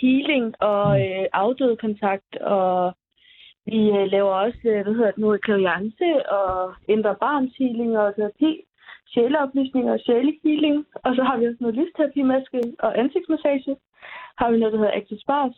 [0.00, 2.96] healing og øh, afdødekontakt, og
[3.66, 6.08] vi øh, laver også, øh, hvad hedder det nu, klaviance
[6.38, 8.52] og indre barnshealing og terapi,
[9.12, 10.86] sjæleoplysning og sjælehealing.
[11.04, 13.76] Og så har vi også noget lysterapimaske og ansigtsmassage.
[14.38, 15.56] Har vi noget, der hedder Active Spars.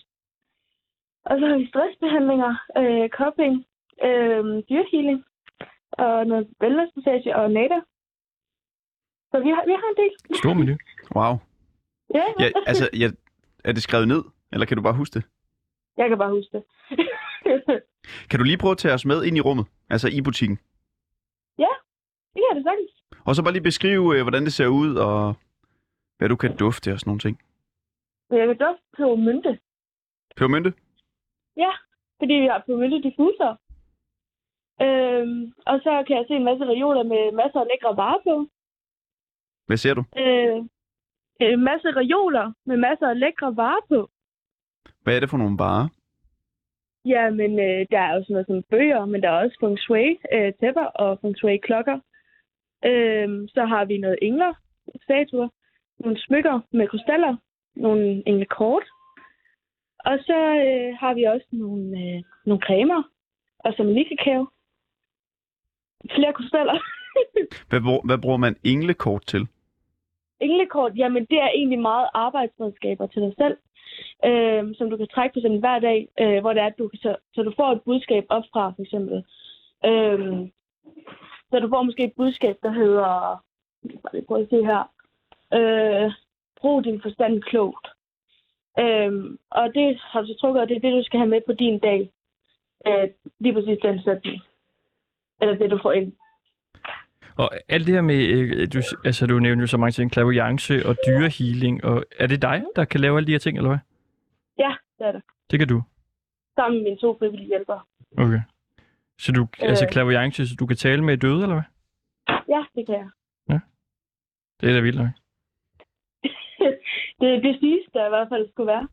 [1.24, 3.54] Og så har vi stressbehandlinger, øh, coping,
[4.08, 5.24] øh, dyrhealing
[5.92, 7.80] og noget wellnessmassage og nader.
[9.30, 10.38] Så vi har, vi har en del.
[10.42, 10.74] Stor menu.
[11.16, 11.34] Wow.
[12.14, 13.08] Ja, Ja, altså, ja,
[13.64, 15.24] er det skrevet ned, eller kan du bare huske det?
[15.96, 16.64] jeg kan bare huske det.
[18.30, 20.58] Kan du lige prøve at tage os med ind i rummet, altså i butikken?
[22.36, 22.92] det kan da sagtens.
[23.26, 25.34] Og så bare lige beskrive, øh, hvordan det ser ud, og
[26.18, 27.36] hvad du kan dufte og sådan nogle ting.
[28.30, 29.52] Jeg kan dufte på mynte.
[30.36, 30.72] Pebermynte?
[31.64, 31.72] Ja,
[32.18, 33.52] fordi vi har på mynte diffuser.
[34.86, 38.34] Øhm, og så kan jeg se en masse reoler med masser af lækre varer på.
[39.66, 40.02] Hvad ser du?
[40.22, 40.58] Øh,
[41.40, 44.10] en masse reoler med masser af lækre varer på.
[45.02, 45.88] Hvad er det for nogle varer?
[47.12, 49.78] Ja, men øh, der er jo sådan noget som bøger, men der er også feng
[49.78, 51.98] shui øh, tæpper og feng shui klokker.
[52.84, 54.52] Øh, så har vi noget engler,
[55.04, 55.48] statuer,
[55.98, 57.36] nogle smykker med krystaller,
[57.76, 58.86] nogle englekort.
[59.98, 63.02] Og så øh, har vi også nogle, øh, nogle cremer
[63.58, 64.46] og som kakao.
[66.14, 66.78] Flere krystaller.
[67.68, 69.48] Hvad, brug- hvad bruger man englekort til?
[70.40, 73.56] Englekort, jamen det er egentlig meget arbejdsredskaber til dig selv,
[74.24, 76.90] øh, som du kan trække på sådan hver dag, øh, hvor det er, at du,
[76.94, 79.16] så, så du får et budskab op fra, for eksempel.
[79.84, 80.48] Øh,
[81.50, 83.08] så du får måske et budskab, der hedder,
[84.02, 84.82] bare lige prøve at se her,
[85.58, 86.12] øh,
[86.60, 87.86] brug din forstand klogt.
[88.78, 89.12] Øh,
[89.50, 91.52] og det har du så trukket, og det er det, du skal have med på
[91.52, 92.10] din dag.
[92.86, 93.08] Øh,
[93.40, 94.42] lige præcis den sætning.
[95.40, 96.12] Eller det, du får ind.
[97.36, 100.86] Og alt det her med, øh, du, altså du nævner jo så mange ting, klaviance
[100.86, 103.78] og dyrehealing, og er det dig, der kan lave alle de her ting, eller hvad?
[104.58, 105.22] Ja, det er det.
[105.50, 105.82] Det kan du.
[106.54, 107.80] Sammen med mine to frivillige hjælpere.
[108.18, 108.40] Okay.
[109.18, 109.68] Så du, øh.
[109.68, 111.68] altså klaviance, så du kan tale med døde, eller hvad?
[112.48, 113.10] Ja, det kan jeg.
[114.60, 115.08] Det er da vildt nok.
[117.20, 118.88] det, det siges der i hvert fald skulle være.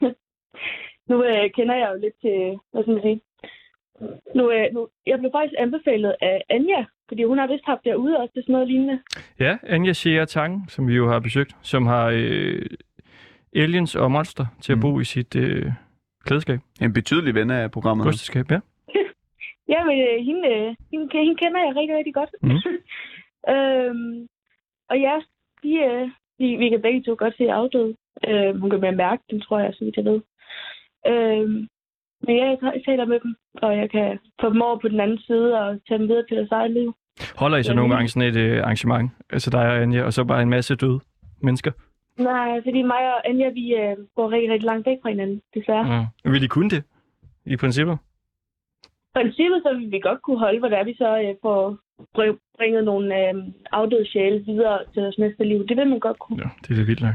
[1.10, 3.20] nu øh, kender jeg jo lidt til, hvad skal man sige,
[4.34, 8.18] nu, øh, nu, jeg blev faktisk anbefalet af Anja, fordi hun har vist haft derude
[8.18, 9.02] også til sådan noget lignende.
[9.38, 12.66] Ja, Anja Shea Tang, som vi jo har besøgt, som har øh,
[13.56, 14.82] aliens og monster til at Mm.
[14.82, 15.72] bo i sit øh,
[16.24, 16.60] klædeskab.
[16.82, 18.04] En betydelig ven af programmet.
[18.04, 18.60] Kosteskab, ja.
[19.74, 22.30] Ja, men øh, hende, øh, hende, hende kender jeg rigtig, rigtig godt.
[22.42, 22.58] Mhm.
[23.54, 24.26] øhm,
[24.90, 25.16] og ja,
[25.62, 27.94] de, øh, vi, vi kan begge to godt se afdød.
[28.28, 30.20] Øh, hun kan mere mærke den, tror jeg, så vidt jeg ved.
[31.06, 31.68] Øhm,
[32.26, 35.18] men ja, jeg, taler med dem, og jeg kan få dem over på den anden
[35.18, 36.94] side og tage dem videre til deres eget liv.
[37.36, 39.10] Holder I så Ja, nogle gange sådan et øh, arrangement?
[39.30, 41.00] Altså dig og Anja, og så bare en masse døde
[41.42, 41.72] mennesker?
[42.20, 45.84] Nej, fordi mig og Anja, vi øh, går rigtig, rigtig langt væk fra hinanden, desværre.
[45.84, 46.06] Mm.
[46.24, 46.30] Ja.
[46.30, 46.82] Vil I kunne det?
[47.44, 47.98] I princippet?
[49.14, 51.78] princippet så vil vi godt kunne holde, hvor det er, vi så øh, får
[52.16, 53.34] br- bringet nogle øh,
[53.72, 55.66] afdøde sjæle videre til deres næste liv.
[55.68, 56.42] Det vil man godt kunne.
[56.42, 57.14] Ja, det er da vildt nok.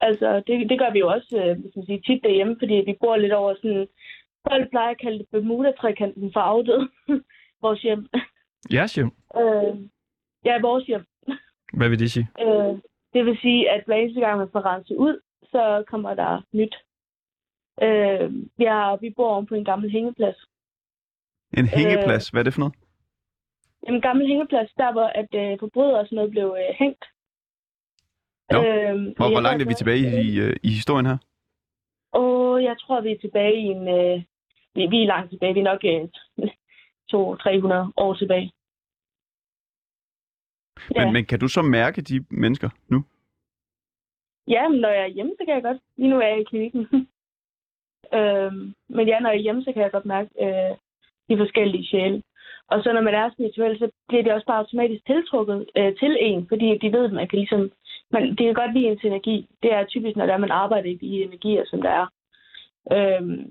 [0.00, 2.96] Altså, det, det gør vi jo også øh, hvis man siger, tit derhjemme, fordi vi
[3.00, 3.86] bor lidt over sådan...
[4.50, 6.88] Folk plejer at kalde det Bermuda-trekanten for afdøde.
[7.62, 8.06] vores hjem.
[8.72, 9.10] Jeres hjem?
[9.40, 9.74] Øh,
[10.44, 11.04] ja, vores hjem.
[11.72, 12.28] Hvad vil det sige?
[12.40, 12.74] Øh,
[13.16, 16.74] det vil sige, at hver eneste gang, man får renset ud, så kommer der nyt.
[17.82, 20.36] Øh, vi, har, vi bor oven på en gammel hængeplads.
[21.58, 22.28] En hængeplads.
[22.28, 22.74] Hvad er det for noget?
[23.88, 27.04] En gammel hængeplads, der hvor at øh, forbrydere og sådan noget blev øh, hængt.
[28.50, 28.58] Nå.
[28.64, 31.18] Øhm, Hvor, hvor langt er vi tilbage i, øh, i historien her?
[32.12, 33.88] Og jeg tror, vi er tilbage i en...
[33.88, 34.22] Øh,
[34.74, 35.54] vi, vi er langt tilbage.
[35.54, 36.02] Vi er nok øh,
[37.12, 38.52] 200-300 år tilbage.
[40.94, 41.04] Ja.
[41.04, 43.04] Men, men kan du så mærke de mennesker nu?
[44.48, 45.78] Ja, men når jeg er hjemme, så kan jeg godt.
[45.96, 46.82] Lige nu er jeg i klinikken.
[48.18, 50.76] øhm, men ja, når jeg er hjemme, så kan jeg godt mærke øh,
[51.28, 52.22] de forskellige sjæle.
[52.68, 56.16] Og så når man er spirituel, så bliver det også bare automatisk tiltrukket øh, til
[56.20, 57.70] en, fordi de ved, at man kan ligesom...
[58.10, 59.48] Man, det kan godt lide ens energi.
[59.62, 62.06] Det er typisk, når det er, man arbejder i de energier, som der er.
[62.92, 63.50] Øhm,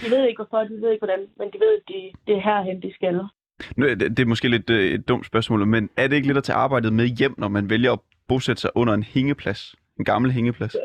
[0.00, 2.40] de ved ikke, hvorfor, de ved ikke, hvordan, men de ved, at de, det er
[2.40, 3.20] herhen, de skal.
[3.76, 6.38] Nu, det, det er måske lidt øh, et dumt spørgsmål, men er det ikke lidt
[6.38, 9.74] at tage arbejdet med hjem, når man vælger at bosætte sig under en hængeplads?
[9.98, 10.76] En gammel hængeplads?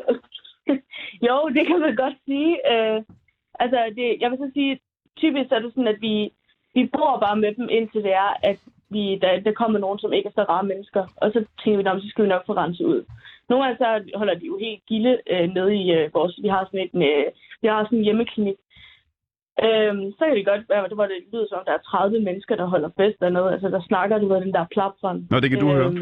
[1.28, 2.52] jo, det kan man godt sige.
[2.72, 3.02] Øh,
[3.60, 4.80] altså, det, jeg vil så sige,
[5.16, 6.30] typisk er det sådan, at vi,
[6.74, 8.58] vi bor bare med dem, indtil det er, at
[8.90, 11.02] vi, der, der kommer nogen, som ikke er så rare mennesker.
[11.16, 13.04] Og så tænker vi, så skal vi nok få renset ud.
[13.48, 16.38] Nogle gange så holder de jo helt gilde øh, nede i øh, vores...
[16.42, 17.24] Vi har sådan en, øh,
[17.62, 18.58] vi har sådan en hjemmeklinik.
[19.66, 22.54] Øhm, så kan det godt være, hvor det lyder som, at der er 30 mennesker,
[22.56, 23.52] der holder fest dernede.
[23.54, 25.20] Altså, der snakker du med den der plapfond.
[25.30, 25.92] Nå, det kan du høre.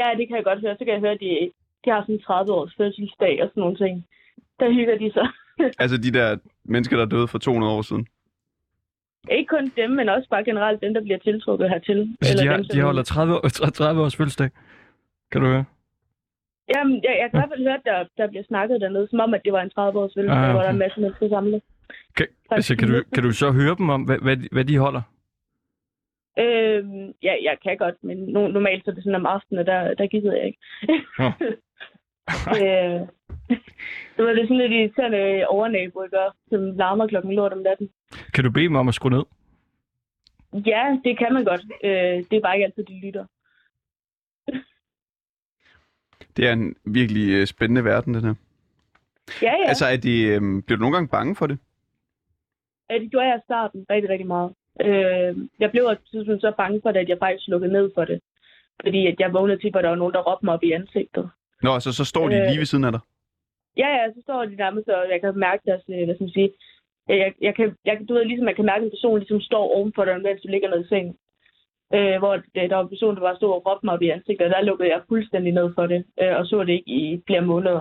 [0.00, 0.76] Ja, det kan jeg godt høre.
[0.78, 1.50] Så kan jeg høre, at de,
[1.84, 3.94] de har sådan 30 års fødselsdag og sådan nogle ting.
[4.60, 5.28] Der hygger de sig.
[5.82, 8.06] Altså de der mennesker, der døde for 200 år siden?
[9.30, 11.98] Ikke kun dem, men også bare generelt dem, der bliver tiltrukket hertil.
[12.20, 13.48] Altså, de, har, dem, de holder 30, år-
[13.80, 14.50] 30 års fødselsdag.
[15.32, 15.64] Kan du høre?
[16.74, 19.20] Jamen, jeg, jeg kan i hvert fald høre, at der, der bliver snakket dernede, som
[19.20, 20.52] om, at det var en 30-års fødselsdag, Ah, okay.
[20.52, 21.62] hvor der er en masse mennesker samlet.
[22.16, 24.78] Kan, altså, kan, du, kan du så høre dem om, hvad, hvad, de- hvad de
[24.78, 25.02] holder?
[26.38, 29.94] Øhm, ja, jeg kan godt, men no, normalt så er det sådan om aftenen, der,
[29.94, 30.58] der gider jeg ikke.
[31.18, 31.24] Nå.
[32.60, 33.00] øh,
[34.16, 36.20] det var det sådan lidt irriterende overnabo, ikke?
[36.20, 37.90] også, som larmer klokken lort om natten.
[38.34, 39.22] Kan du bede dem om at skrue ned?
[40.66, 41.60] Ja, det kan man godt.
[41.84, 43.24] Øh, det er bare ikke altid, de lytter.
[46.36, 48.34] Det er en virkelig øh, spændende verden, den her.
[49.42, 49.68] Ja, ja.
[49.68, 51.58] Altså, er de, øh, bliver du nogle gange bange for det?
[52.94, 54.50] Ja, det gjorde jeg i starten rigtig, rigtig meget.
[54.86, 58.20] Øh, jeg blev tidspunkt så bange for det, at jeg faktisk lukkede ned for det.
[58.82, 61.30] Fordi at jeg vågnede til, at der var nogen, der råbte mig op i ansigtet.
[61.62, 62.46] Nå, altså, så står de Øh.
[62.48, 63.00] lige ved siden af dig?
[63.82, 66.30] Ja, ja, så står de nærmest, og jeg kan mærke deres, øh, hvad skal man
[66.38, 66.50] sige,
[67.08, 69.18] jeg, jeg, jeg kan, jeg, kan- du ved, ligesom man kan mærke, at en person
[69.18, 71.14] ligesom står ovenfor dig, mens du ligger nede i sengen.
[71.96, 74.08] Øh, hvor det, der var en person, der bare stod og råbte mig op i
[74.08, 77.22] ansigtet, og der lukkede jeg fuldstændig ned for det, øh, og så det ikke i
[77.26, 77.80] flere måneder.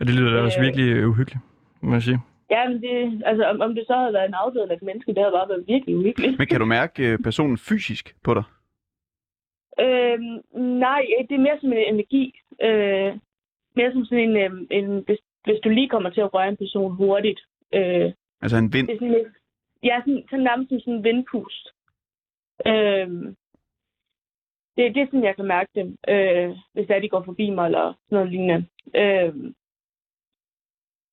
[0.00, 0.64] Og det lyder da også Øh.
[0.66, 1.42] virkelig øh, uhyggeligt,
[1.82, 2.18] må jeg sige.
[2.54, 5.14] Ja, men det, altså, om, om det så havde været en afdød eller et menneske,
[5.14, 6.38] det havde bare været virkelig uhyggeligt.
[6.38, 8.44] Men kan du mærke øh, personen fysisk på dig?
[9.80, 10.34] Øhm,
[10.86, 12.24] nej, det er mere som en energi.
[12.62, 13.10] Øh,
[13.76, 16.56] mere som sådan en, øh, en hvis, hvis du lige kommer til at røre en
[16.56, 17.40] person hurtigt.
[17.72, 18.86] Øh, Altså en vind?
[18.86, 19.28] det er sådan lidt,
[19.82, 21.68] ja, sådan, sådan nærmest som sådan en vindpust.
[22.66, 23.08] Øh,
[24.76, 27.50] det, det er sådan, jeg kan mærke dem, øh, hvis det er, de går forbi
[27.50, 28.66] mig eller sådan noget lignende.
[28.94, 29.34] Øh,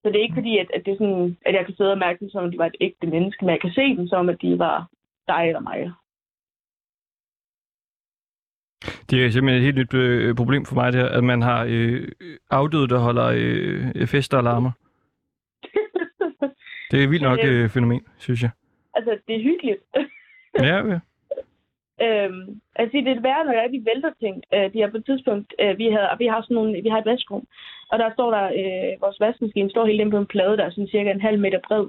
[0.02, 1.98] så det er ikke fordi, at, at, det er sådan, at jeg kan sidde og
[1.98, 4.30] mærke dem, som om de var et ægte menneske, men jeg kan se dem som,
[4.30, 4.88] at de var
[5.28, 5.92] dig eller mig.
[9.10, 11.66] Det er simpelthen et helt nyt øh, problem for mig, det her, at man har
[11.70, 12.08] øh,
[12.50, 14.72] afdøde, der holder øh, fester og larmer.
[16.92, 18.52] Det er et vildt nok øh, fænomen, synes jeg.
[18.94, 19.82] altså, det er hyggeligt.
[20.60, 21.00] Ja, ja.
[22.06, 22.42] Øhm,
[22.76, 24.36] altså, det er værre, når er de vælter ting.
[24.54, 27.00] Øh, de har på et tidspunkt, øh, vi, havde, vi, har sådan nogle, vi har
[27.00, 27.46] et vaskrum,
[27.92, 30.70] og der står der, øh, vores vaskemaskine står helt inde på en plade, der er
[30.70, 31.86] sådan cirka en halv meter bred.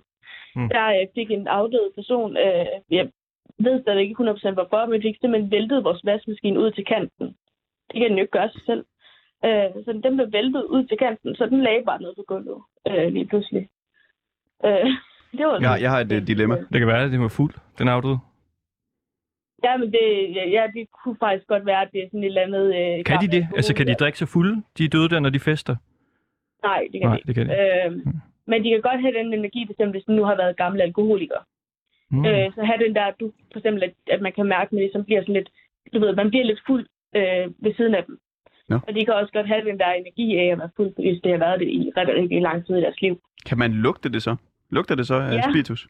[0.57, 0.69] Mm.
[0.69, 3.05] Der øh, fik en afdød person, øh, jeg
[3.59, 7.27] ved stadig ikke 100% hvorfor, men fik simpelthen væltet vores vaskemaskine ud til kanten.
[7.89, 8.85] Det kan den jo ikke gøre sig selv.
[9.45, 12.59] Øh, så den blev væltet ud til kanten, så den lagde bare ned på gulvet
[12.89, 13.69] øh, lige pludselig.
[14.65, 14.87] Øh,
[15.39, 16.57] det var Jeg, jeg har et øh, dilemma.
[16.73, 18.19] Det kan være, at det var fuld, den afdøde.
[19.65, 20.05] Ja, men det,
[20.37, 22.67] ja, ja, det kunne faktisk godt være, at det er sådan et eller andet...
[22.99, 23.49] Øh, Kan de det?
[23.57, 25.77] Altså, kan de drikke sig fulde, de døde der, når de fester?
[26.63, 27.27] Nej, det kan Nej, de ikke.
[27.29, 27.85] det kan de.
[27.87, 28.01] Øhm,
[28.47, 30.83] men de kan godt have den energi, for eksempel, hvis de nu har været gamle
[30.83, 31.43] alkoholikere.
[32.11, 32.19] Mm.
[32.19, 32.25] Mm.
[32.27, 34.81] Øh, så have den der, du, for eksempel, at, at man kan mærke, at man
[34.83, 35.49] ligesom bliver sådan lidt,
[35.95, 36.87] du ved, man bliver lidt fuld
[37.17, 38.19] øh, ved siden af dem.
[38.69, 38.79] Nå.
[38.87, 41.31] Og de kan også godt have den der energi af at være fuld, hvis det
[41.33, 43.21] har været det i ret rigtig lang tid i deres liv.
[43.49, 44.37] Kan man lugte det så?
[44.71, 45.43] Lugter det så af Ja.
[45.43, 45.89] spiritus?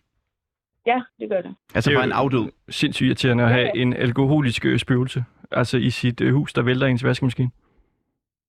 [0.86, 1.54] Ja, det gør det.
[1.74, 2.52] Altså Det er fra en afdød?
[2.68, 3.80] Sindssygt irriterende at have Ja.
[3.82, 5.24] en alkoholisk øh, spøgelse.
[5.50, 7.50] Altså i sit øh, hus, der vælter ens vaskemaskine.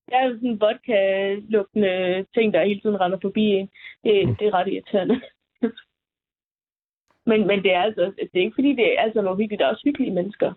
[0.10, 3.70] Der er jo sådan en vodka-lugtende ting, der hele tiden render forbi en.
[4.04, 4.36] Det, Mm.
[4.36, 5.22] det er ret irriterende.
[7.30, 9.60] men, men det er altså det er ikke fordi, det er altså noget hyggeligt.
[9.60, 10.54] Der er også hyggelige mennesker.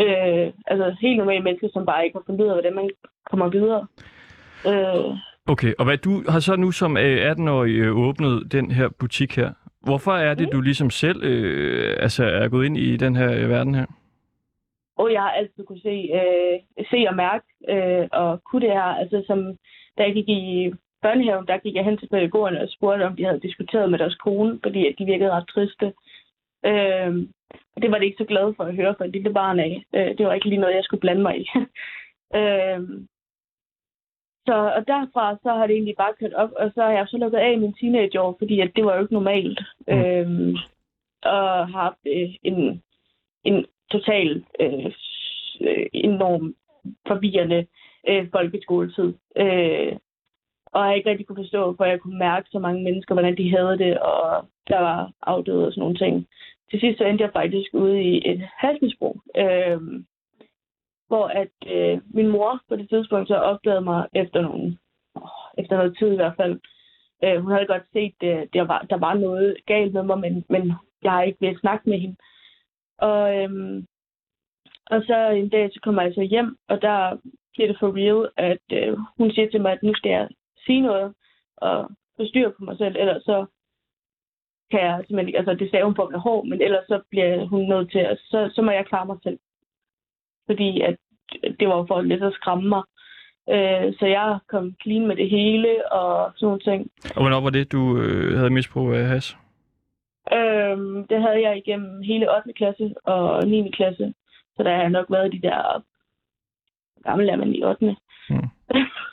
[0.00, 2.90] Øh, altså helt normale mennesker, som bare ikke har fundet ud af, hvordan man
[3.30, 3.86] kommer videre.
[4.66, 8.88] Øh, Okay, og hvad du har så nu som øh, 18-årig øh, åbnet den her
[8.88, 9.52] butik her.
[9.84, 13.48] Hvorfor er det, du ligesom selv øh, altså er gået ind i den her øh,
[13.48, 13.86] verden her?
[14.96, 18.90] og jeg har altid kunne se, øh, se og mærke øh, og kunne det her.
[19.02, 19.38] Altså, som,
[19.98, 20.72] da jeg gik i
[21.02, 24.14] børnehaven, der gik jeg hen til pædagogerne og spurgte, om de havde diskuteret med deres
[24.14, 25.86] kone, fordi at de virkede ret triste.
[26.70, 27.12] Øh,
[27.82, 29.84] det var det ikke så glad for at høre fra et lille barn af.
[29.94, 31.44] Øh, det var ikke lige noget, jeg skulle blande mig i.
[32.40, 32.80] øh,
[34.46, 37.16] så, og derfra så har det egentlig bare kørt op, og så har jeg så
[37.16, 39.60] lukket af i min teenageår, fordi at det var jo ikke normalt.
[39.88, 39.94] Mm.
[39.94, 40.56] Øhm,
[41.22, 42.82] og har haft øh, en,
[43.44, 44.92] en total øh,
[45.60, 46.54] øh, enorm
[47.06, 47.66] forvirrende
[48.08, 49.14] øh, folkeskoletid.
[49.36, 49.92] Øh,
[50.66, 53.50] og jeg ikke rigtig kunne forstå, for jeg kunne mærke så mange mennesker, hvordan de
[53.50, 56.26] havde det, og der var afdøde og sådan nogle ting.
[56.70, 59.80] Til sidst så endte jeg faktisk ude i et halsmisbrug, øh,
[61.12, 64.78] hvor at øh, min mor på det tidspunkt så opdagede mig efter nogle,
[65.16, 66.60] åh, efter noget tid i hvert fald.
[67.24, 70.44] Øh, hun havde godt set, at der var, der var noget galt med mig, men,
[70.48, 72.16] men jeg har ikke ved snakke med hende.
[72.98, 73.86] Og, øhm,
[74.86, 77.16] og så en dag, så kommer jeg så hjem, og der
[77.52, 80.28] bliver det for real, at øh, hun siger til mig, at nu skal jeg
[80.66, 81.14] sige noget
[81.56, 83.46] og få styr på mig selv, ellers så
[84.70, 87.68] kan jeg simpelthen altså det sagde hun på med hår, men ellers så bliver hun
[87.68, 89.38] nødt til, at så, så må jeg klare mig selv.
[90.46, 90.96] Fordi at
[91.60, 92.82] det var for lidt at skræmme mig.
[93.50, 96.90] Øh, så jeg kom clean med det hele og sådan nogle ting.
[97.16, 99.36] Og hvornår var det, du øh, havde misbrug af has?
[100.32, 102.52] Øhm, det havde jeg igennem hele 8.
[102.52, 103.70] klasse og 9.
[103.70, 104.14] klasse.
[104.56, 105.82] Så der har jeg nok været de der
[107.04, 107.96] gamle er man i 8.
[108.30, 108.36] Mm.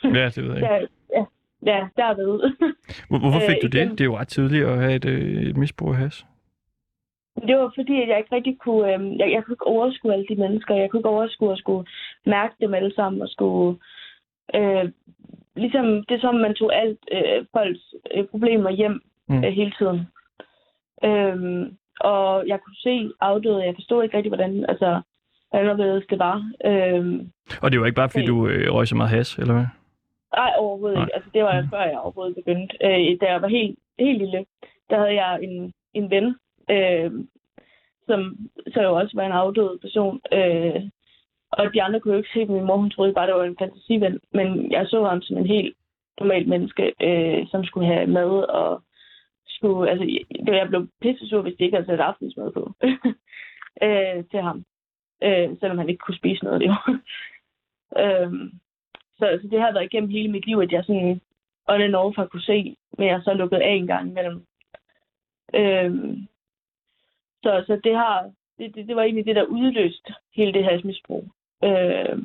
[0.16, 0.68] Ja, det ved jeg ikke.
[0.68, 1.26] der, ja,
[1.66, 2.52] ja, derved.
[3.10, 3.92] Hvor, hvorfor fik Øh, du det?
[3.92, 6.26] Det er jo ret tidligt at have et, øh, et misbrug af has.
[7.48, 8.94] Det var fordi, at jeg ikke rigtig kunne...
[8.94, 10.76] Øhm, jeg, jeg kunne ikke overskue alle de mennesker.
[10.76, 11.86] Jeg kunne ikke overskue at skulle
[12.26, 13.80] mærke dem alle sammen og skulle...
[14.56, 14.92] Øh,
[15.56, 19.36] ligesom det som, man tog alt øh, folks øh, problemer hjem Mm.
[19.36, 19.44] mm.
[19.44, 20.00] øh, hele tiden.
[21.04, 23.66] Øhm, og jeg kunne se afdøde.
[23.66, 24.66] Jeg forstod ikke rigtig, hvordan...
[24.70, 25.02] Altså,
[25.52, 26.52] anderledes det var.
[26.66, 27.32] Øhm,
[27.62, 29.66] Og det var ikke bare, fordi du øh, røg så meget has, eller hvad?
[30.36, 31.06] Nej, overhovedet Nej.
[31.06, 31.16] ikke.
[31.16, 32.78] Altså, det var jeg, før jeg overhovedet begyndte.
[32.86, 34.46] Øh, da jeg var helt, helt lille,
[34.90, 36.36] der havde jeg en, en ven,
[36.70, 37.12] øh,
[38.08, 38.38] som
[38.74, 40.22] så jo også var en afdød person.
[40.34, 40.82] Øh,
[41.52, 42.78] og de andre kunne jo ikke se min mor.
[42.78, 44.20] Hun troede bare, det var en fantasiven.
[44.32, 45.76] Men jeg så ham som en helt
[46.20, 48.84] normal menneske, øh, som skulle have mad og
[49.48, 49.92] skulle...
[49.92, 50.06] Altså,
[50.46, 52.74] det, jeg blev pisse sur, hvis de ikke havde sat aftensmad på
[53.86, 54.66] øh, til ham.
[55.24, 56.86] Øh, selvom han ikke kunne spise noget, det var.
[58.04, 58.52] øhm,
[59.18, 61.22] så, så det har været igennem hele mit liv, at jeg sådan
[61.68, 64.46] on and off har kunne se, men jeg så lukket af en gang imellem.
[65.56, 66.18] Øh,
[67.44, 71.24] så, så det har, det, det, det var egentlig det, der udløste hele det hasmisbrug.
[71.64, 72.20] Øh,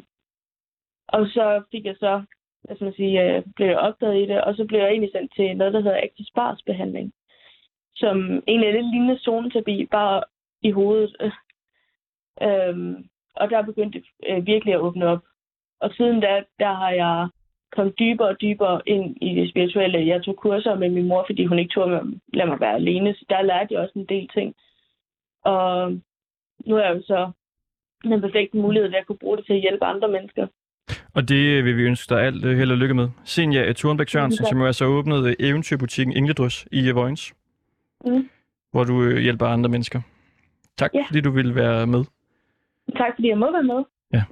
[1.08, 2.22] og så fik jeg så,
[2.64, 5.10] hvad skal man sige, øh, blev jeg opdaget i det, og så blev jeg egentlig
[5.12, 7.12] sendt til noget, der hedder Active Spars behandling,
[7.96, 10.22] som egentlig er lidt lignende zoneterapi, bare
[10.62, 11.16] i hovedet.
[12.42, 13.04] Øh,
[13.36, 15.22] og der begyndte det øh, virkelig at åbne op.
[15.80, 17.28] Og siden da, der har jeg
[17.72, 20.06] kommet dybere og dybere ind i det spirituelle.
[20.06, 22.02] Jeg tog kurser med min mor, fordi hun ikke tog mig,
[22.34, 23.14] lade mig være alene.
[23.14, 24.54] Så der lærte jeg også en del ting.
[25.44, 25.92] Og
[26.66, 27.30] nu er jeg jo så
[28.04, 30.46] den perfekte mulighed ved at kunne bruge det til at hjælpe andre mennesker.
[31.14, 33.08] Og det vil vi ønske dig alt øh, held og lykke med.
[33.24, 37.34] Senja Thornbæk Sørensen, som jo altså åbnet øh, eventyrbutikken Engledrys i Vojens,
[38.06, 38.28] Mm.
[38.70, 40.00] hvor du øh, hjælper andre mennesker.
[40.76, 41.04] Tak, Ja.
[41.08, 42.04] fordi du ville være med.
[42.96, 43.84] Tak fordi jeg må være med.
[44.12, 44.22] Ja.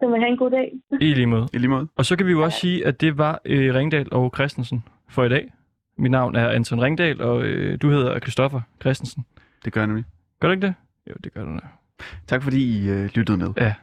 [0.00, 0.72] Så må have en god dag.
[1.00, 1.48] I lige måde.
[1.52, 1.88] I lige måde.
[1.96, 5.24] Og så kan vi jo også sige, at det var øh, Ringdal og Christensen for
[5.24, 5.52] i dag.
[5.96, 9.24] Mit navn er Anton Ringdal, og øh, du hedder Christoffer Christensen.
[9.64, 10.04] Det gør jeg nemlig.
[10.40, 10.74] Gør du ikke det?
[11.10, 11.60] Jo, det gør du da.
[12.26, 13.48] Tak fordi I øh, lyttede med.
[13.56, 13.74] Ja,